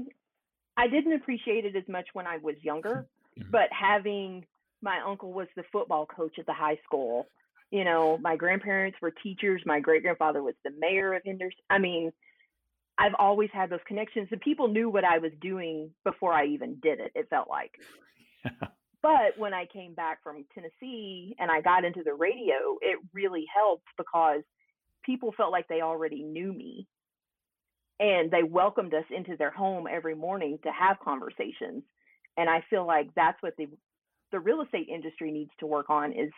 I 0.78 0.88
didn't 0.88 1.14
appreciate 1.14 1.66
it 1.66 1.76
as 1.76 1.88
much 1.88 2.08
when 2.14 2.26
I 2.26 2.38
was 2.38 2.56
younger, 2.62 3.08
mm-hmm. 3.40 3.52
but 3.52 3.70
having 3.72 4.46
my 4.82 5.00
uncle 5.06 5.32
was 5.32 5.48
the 5.56 5.64
football 5.72 6.06
coach 6.06 6.38
at 6.40 6.46
the 6.46 6.54
high 6.54 6.80
school. 6.86 7.28
You 7.72 7.84
know, 7.84 8.18
my 8.20 8.36
grandparents 8.36 8.98
were 9.02 9.12
teachers. 9.12 9.62
My 9.66 9.80
great 9.80 10.04
grandfather 10.04 10.42
was 10.42 10.56
the 10.64 10.72
mayor 10.80 11.14
of 11.14 11.24
Henderson. 11.26 11.60
I 11.70 11.78
mean, 11.80 12.12
I've 12.98 13.16
always 13.20 13.50
had 13.54 13.70
those 13.70 13.80
connections, 13.88 14.30
The 14.32 14.38
people 14.38 14.68
knew 14.68 14.90
what 14.90 15.04
I 15.04 15.18
was 15.18 15.32
doing 15.42 15.92
before 16.04 16.34
I 16.34 16.46
even 16.46 16.78
did 16.82 17.00
it. 17.00 17.12
It 17.14 17.28
felt 17.30 17.50
like. 17.50 17.72
but 19.02 19.38
when 19.38 19.54
I 19.54 19.66
came 19.66 19.94
back 19.94 20.24
from 20.24 20.46
Tennessee 20.54 21.36
and 21.40 21.52
I 21.52 21.62
got 21.62 21.84
into 21.84 22.04
the 22.04 22.14
radio, 22.14 22.78
it 22.82 23.00
really 23.14 23.46
helped 23.54 23.88
because 23.98 24.42
people 25.04 25.34
felt 25.36 25.52
like 25.52 25.68
they 25.68 25.82
already 25.82 26.24
knew 26.24 26.54
me 26.54 26.88
and 28.00 28.30
they 28.30 28.44
welcomed 28.44 28.94
us 28.94 29.06
into 29.10 29.38
their 29.38 29.52
home 29.52 29.88
every 29.90 30.16
morning 30.16 30.60
to 30.64 30.72
have 30.72 30.98
conversations 31.00 31.84
and 32.38 32.50
i 32.50 32.64
feel 32.70 32.86
like 32.86 33.10
that's 33.16 33.42
what 33.42 33.54
the 33.58 33.68
the 34.32 34.40
real 34.40 34.62
estate 34.62 34.88
industry 34.90 35.32
needs 35.32 35.52
to 35.60 35.66
work 35.66 35.90
on 35.90 36.12
is 36.12 36.32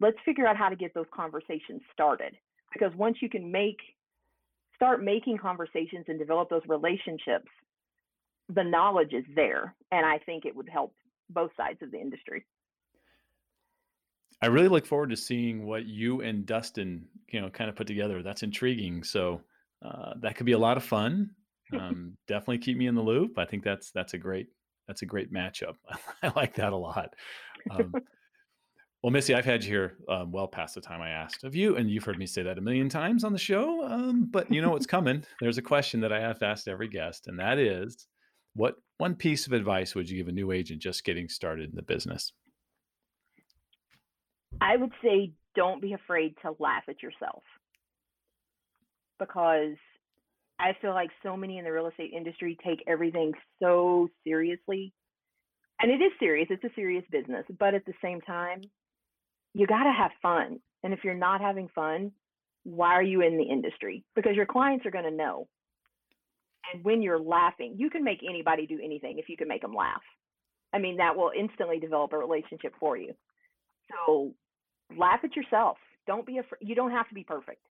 let's 0.00 0.16
figure 0.24 0.46
out 0.46 0.56
how 0.56 0.68
to 0.68 0.76
get 0.76 0.92
those 0.94 1.06
conversations 1.14 1.80
started 1.92 2.34
because 2.72 2.92
once 2.96 3.16
you 3.22 3.28
can 3.28 3.50
make 3.50 3.78
start 4.74 5.02
making 5.02 5.38
conversations 5.38 6.04
and 6.08 6.18
develop 6.18 6.48
those 6.48 6.62
relationships 6.68 7.48
the 8.50 8.64
knowledge 8.64 9.12
is 9.12 9.24
there 9.34 9.74
and 9.90 10.04
i 10.04 10.18
think 10.26 10.44
it 10.44 10.54
would 10.54 10.68
help 10.68 10.94
both 11.30 11.50
sides 11.56 11.78
of 11.82 11.90
the 11.90 11.98
industry 11.98 12.44
i 14.42 14.46
really 14.46 14.68
look 14.68 14.86
forward 14.86 15.10
to 15.10 15.16
seeing 15.16 15.64
what 15.66 15.86
you 15.86 16.20
and 16.20 16.44
dustin 16.44 17.06
you 17.28 17.40
know 17.40 17.48
kind 17.48 17.70
of 17.70 17.76
put 17.76 17.86
together 17.86 18.22
that's 18.22 18.42
intriguing 18.42 19.02
so 19.02 19.40
uh, 19.84 20.14
that 20.20 20.36
could 20.36 20.46
be 20.46 20.52
a 20.52 20.58
lot 20.58 20.76
of 20.76 20.84
fun. 20.84 21.30
Um, 21.78 22.16
definitely 22.28 22.58
keep 22.58 22.78
me 22.78 22.86
in 22.86 22.94
the 22.94 23.02
loop. 23.02 23.38
I 23.38 23.44
think 23.44 23.62
that's 23.62 23.90
that's 23.90 24.14
a 24.14 24.18
great 24.18 24.48
that's 24.88 25.02
a 25.02 25.06
great 25.06 25.32
matchup. 25.32 25.74
I 26.22 26.32
like 26.34 26.54
that 26.54 26.72
a 26.72 26.76
lot. 26.76 27.14
Um, 27.70 27.94
well, 29.04 29.10
Missy, 29.10 29.34
I've 29.34 29.44
had 29.44 29.62
you 29.62 29.68
here 29.68 29.96
um, 30.08 30.32
well 30.32 30.48
past 30.48 30.74
the 30.74 30.80
time 30.80 31.02
I 31.02 31.10
asked 31.10 31.44
of 31.44 31.54
you, 31.54 31.76
and 31.76 31.90
you've 31.90 32.04
heard 32.04 32.18
me 32.18 32.24
say 32.24 32.42
that 32.42 32.56
a 32.56 32.62
million 32.62 32.88
times 32.88 33.22
on 33.22 33.34
the 33.34 33.38
show. 33.38 33.84
Um, 33.84 34.26
but 34.30 34.50
you 34.50 34.62
know 34.62 34.70
what's 34.70 34.86
coming. 34.86 35.26
There's 35.40 35.58
a 35.58 35.62
question 35.62 36.00
that 36.00 36.10
I 36.10 36.20
have 36.20 36.38
to 36.38 36.46
ask 36.46 36.66
every 36.66 36.88
guest, 36.88 37.26
and 37.26 37.38
that 37.38 37.58
is, 37.58 38.06
what 38.54 38.76
one 38.96 39.14
piece 39.14 39.46
of 39.46 39.52
advice 39.52 39.94
would 39.94 40.08
you 40.08 40.16
give 40.16 40.28
a 40.28 40.32
new 40.32 40.52
agent 40.52 40.80
just 40.80 41.04
getting 41.04 41.28
started 41.28 41.68
in 41.68 41.76
the 41.76 41.82
business? 41.82 42.32
I 44.62 44.76
would 44.76 44.92
say, 45.02 45.34
don't 45.54 45.82
be 45.82 45.92
afraid 45.92 46.36
to 46.40 46.56
laugh 46.58 46.84
at 46.88 47.02
yourself 47.02 47.42
because 49.18 49.76
I 50.58 50.72
feel 50.80 50.94
like 50.94 51.10
so 51.22 51.36
many 51.36 51.58
in 51.58 51.64
the 51.64 51.72
real 51.72 51.88
estate 51.88 52.14
industry 52.16 52.56
take 52.64 52.82
everything 52.86 53.32
so 53.62 54.08
seriously. 54.26 54.94
And 55.78 55.90
it 55.90 56.02
is 56.02 56.12
serious, 56.18 56.46
it's 56.48 56.64
a 56.64 56.74
serious 56.74 57.04
business, 57.10 57.44
but 57.58 57.74
at 57.74 57.84
the 57.84 57.92
same 58.00 58.22
time, 58.22 58.62
you 59.54 59.66
got 59.66 59.84
to 59.84 59.92
have 59.92 60.10
fun. 60.20 60.60
And 60.82 60.92
if 60.92 61.00
you're 61.04 61.14
not 61.14 61.40
having 61.40 61.68
fun, 61.74 62.12
why 62.64 62.92
are 62.92 63.02
you 63.02 63.22
in 63.22 63.38
the 63.38 63.44
industry? 63.44 64.04
Because 64.14 64.36
your 64.36 64.46
clients 64.46 64.84
are 64.86 64.90
going 64.90 65.04
to 65.04 65.10
know. 65.10 65.48
And 66.72 66.84
when 66.84 67.02
you're 67.02 67.20
laughing, 67.20 67.74
you 67.76 67.90
can 67.90 68.04
make 68.04 68.20
anybody 68.28 68.66
do 68.66 68.78
anything 68.82 69.18
if 69.18 69.28
you 69.28 69.36
can 69.36 69.48
make 69.48 69.62
them 69.62 69.74
laugh. 69.74 70.02
I 70.72 70.78
mean, 70.78 70.96
that 70.96 71.16
will 71.16 71.30
instantly 71.38 71.78
develop 71.78 72.12
a 72.12 72.18
relationship 72.18 72.74
for 72.80 72.96
you. 72.96 73.12
So 73.90 74.34
laugh 74.98 75.20
at 75.22 75.36
yourself. 75.36 75.76
Don't 76.06 76.26
be 76.26 76.38
afraid. 76.38 76.58
You 76.60 76.74
don't 76.74 76.90
have 76.90 77.08
to 77.08 77.14
be 77.14 77.22
perfect 77.22 77.60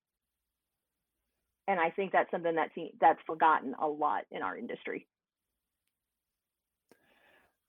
and 1.69 1.81
I 1.81 1.91
think 1.91 2.13
that's 2.13 2.31
something 2.31 2.55
that's 2.55 2.73
that's 3.01 3.21
forgotten 3.27 3.75
a 3.81 3.87
lot 3.87 4.25
in 4.31 4.43
our 4.43 4.57
industry. 4.57 5.07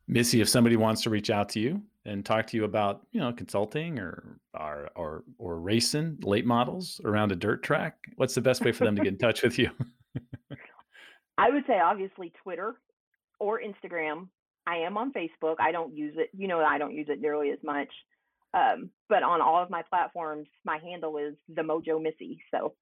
Missy, 0.08 0.42
if 0.42 0.50
somebody 0.50 0.76
wants 0.76 1.02
to 1.04 1.10
reach 1.10 1.30
out 1.30 1.50
to 1.50 1.60
you 1.60 1.82
and 2.06 2.26
talk 2.26 2.48
to 2.48 2.58
you 2.58 2.64
about, 2.64 3.06
you 3.12 3.20
know, 3.20 3.34
consulting 3.34 4.00
or 4.00 4.40
or 4.54 4.90
or, 4.96 5.24
or 5.38 5.60
racing 5.60 6.18
late 6.22 6.46
models 6.46 7.02
around 7.04 7.32
a 7.32 7.36
dirt 7.36 7.64
track, 7.64 7.98
what's 8.16 8.36
the 8.36 8.42
best 8.42 8.64
way 8.64 8.72
for 8.72 8.86
them 8.86 8.96
to 8.96 9.02
get 9.02 9.14
in 9.14 9.18
touch 9.18 9.44
with 9.44 9.58
you? 9.58 9.70
I 11.38 11.50
would 11.50 11.64
say 11.68 11.80
obviously 11.80 12.32
Twitter 12.44 12.76
or 13.40 13.62
Instagram. 13.62 14.28
I 14.68 14.78
am 14.78 14.98
on 14.98 15.14
Facebook. 15.14 15.56
I 15.60 15.72
don't 15.72 15.96
use 15.96 16.16
it. 16.18 16.30
You 16.36 16.48
know, 16.48 16.60
I 16.60 16.78
don't 16.78 16.94
use 16.94 17.08
it 17.10 17.22
nearly 17.22 17.52
as 17.52 17.60
much. 17.64 17.90
Um, 18.54 18.90
but 19.10 19.22
on 19.22 19.42
all 19.42 19.62
of 19.62 19.70
my 19.70 19.84
platforms, 19.90 20.48
my 20.64 20.78
handle 20.78 21.18
is 21.18 21.36
the 21.54 21.62
Mojo 21.62 22.02
Missy. 22.02 22.42
So 22.52 22.74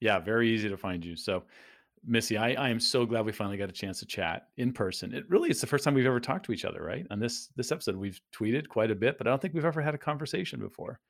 yeah, 0.00 0.18
very 0.18 0.50
easy 0.50 0.68
to 0.68 0.76
find 0.76 1.04
you. 1.04 1.16
So, 1.16 1.42
Missy, 2.04 2.36
I, 2.36 2.52
I 2.52 2.68
am 2.68 2.80
so 2.80 3.04
glad 3.04 3.24
we 3.24 3.32
finally 3.32 3.56
got 3.56 3.68
a 3.68 3.72
chance 3.72 3.98
to 4.00 4.06
chat 4.06 4.48
in 4.56 4.72
person. 4.72 5.14
It 5.14 5.28
really 5.28 5.50
is 5.50 5.60
the 5.60 5.66
first 5.66 5.84
time 5.84 5.94
we've 5.94 6.06
ever 6.06 6.20
talked 6.20 6.46
to 6.46 6.52
each 6.52 6.64
other, 6.64 6.82
right? 6.82 7.06
On 7.10 7.18
this 7.18 7.48
this 7.56 7.72
episode, 7.72 7.96
we've 7.96 8.20
tweeted 8.34 8.68
quite 8.68 8.90
a 8.90 8.94
bit, 8.94 9.18
but 9.18 9.26
I 9.26 9.30
don't 9.30 9.42
think 9.42 9.54
we've 9.54 9.64
ever 9.64 9.82
had 9.82 9.94
a 9.94 9.98
conversation 9.98 10.60
before. 10.60 11.00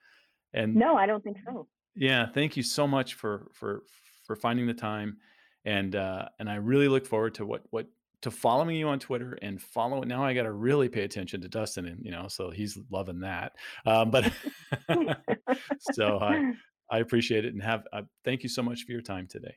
And 0.55 0.75
no, 0.75 0.97
I 0.97 1.07
don't 1.07 1.23
think 1.23 1.39
so. 1.45 1.69
Yeah, 1.95 2.27
thank 2.27 2.57
you 2.57 2.63
so 2.63 2.87
much 2.87 3.15
for 3.15 3.49
for 3.53 3.83
for 4.25 4.37
finding 4.37 4.67
the 4.67 4.75
time, 4.75 5.19
and 5.65 5.95
uh, 5.95 6.29
and 6.39 6.49
I 6.49 6.57
really 6.57 6.89
look 6.89 7.07
forward 7.07 7.35
to 7.35 7.47
what 7.47 7.63
what 7.71 7.87
to 8.23 8.31
following 8.31 8.77
you 8.77 8.89
on 8.89 8.99
Twitter 8.99 9.39
and 9.43 9.61
follow. 9.61 10.03
Now 10.03 10.25
I 10.25 10.35
got 10.35 10.45
to 10.45 10.53
really 10.53 10.89
pay 10.89 11.03
attention 11.03 11.41
to 11.43 11.49
Dustin, 11.49 11.87
and 11.87 12.05
you 12.05 12.11
know, 12.11 12.29
so 12.29 12.51
he's 12.51 12.79
loving 12.91 13.21
that. 13.21 13.53
Um, 13.85 14.11
but 14.11 14.33
so 15.93 16.19
I 16.21 16.53
I 16.91 16.99
appreciate 16.99 17.45
it 17.45 17.55
and 17.55 17.63
have 17.63 17.85
uh, 17.93 18.03
thank 18.25 18.43
you 18.43 18.49
so 18.49 18.63
much 18.63 18.85
for 18.85 18.93
your 18.93 19.03
time 19.03 19.27
today. 19.27 19.57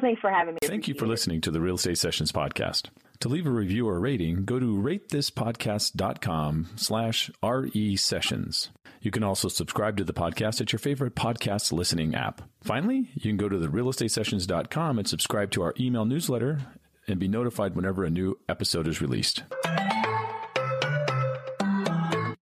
Thanks 0.00 0.20
for 0.20 0.30
having 0.30 0.54
me. 0.54 0.60
Thank 0.62 0.88
you 0.88 0.94
for 0.94 1.06
listening 1.06 1.40
to 1.42 1.50
the 1.50 1.60
Real 1.60 1.76
Estate 1.76 1.98
Sessions 1.98 2.32
podcast. 2.32 2.88
To 3.20 3.28
leave 3.28 3.46
a 3.46 3.50
review 3.50 3.88
or 3.88 4.00
rating, 4.00 4.44
go 4.44 4.58
to 4.58 4.66
ratethispodcast.com 4.66 6.68
slash 6.76 7.30
RE 7.42 7.96
sessions. 7.96 8.70
You 9.00 9.10
can 9.10 9.22
also 9.22 9.48
subscribe 9.48 9.96
to 9.98 10.04
the 10.04 10.14
podcast 10.14 10.60
at 10.60 10.72
your 10.72 10.78
favorite 10.78 11.14
podcast 11.14 11.72
listening 11.72 12.14
app. 12.14 12.42
Finally, 12.62 13.10
you 13.14 13.20
can 13.20 13.36
go 13.36 13.48
to 13.48 13.58
the 13.58 13.68
realestatesessions.com 13.68 14.98
and 14.98 15.08
subscribe 15.08 15.50
to 15.52 15.62
our 15.62 15.74
email 15.78 16.04
newsletter 16.04 16.60
and 17.06 17.20
be 17.20 17.28
notified 17.28 17.76
whenever 17.76 18.04
a 18.04 18.10
new 18.10 18.38
episode 18.48 18.88
is 18.88 19.02
released. 19.02 19.42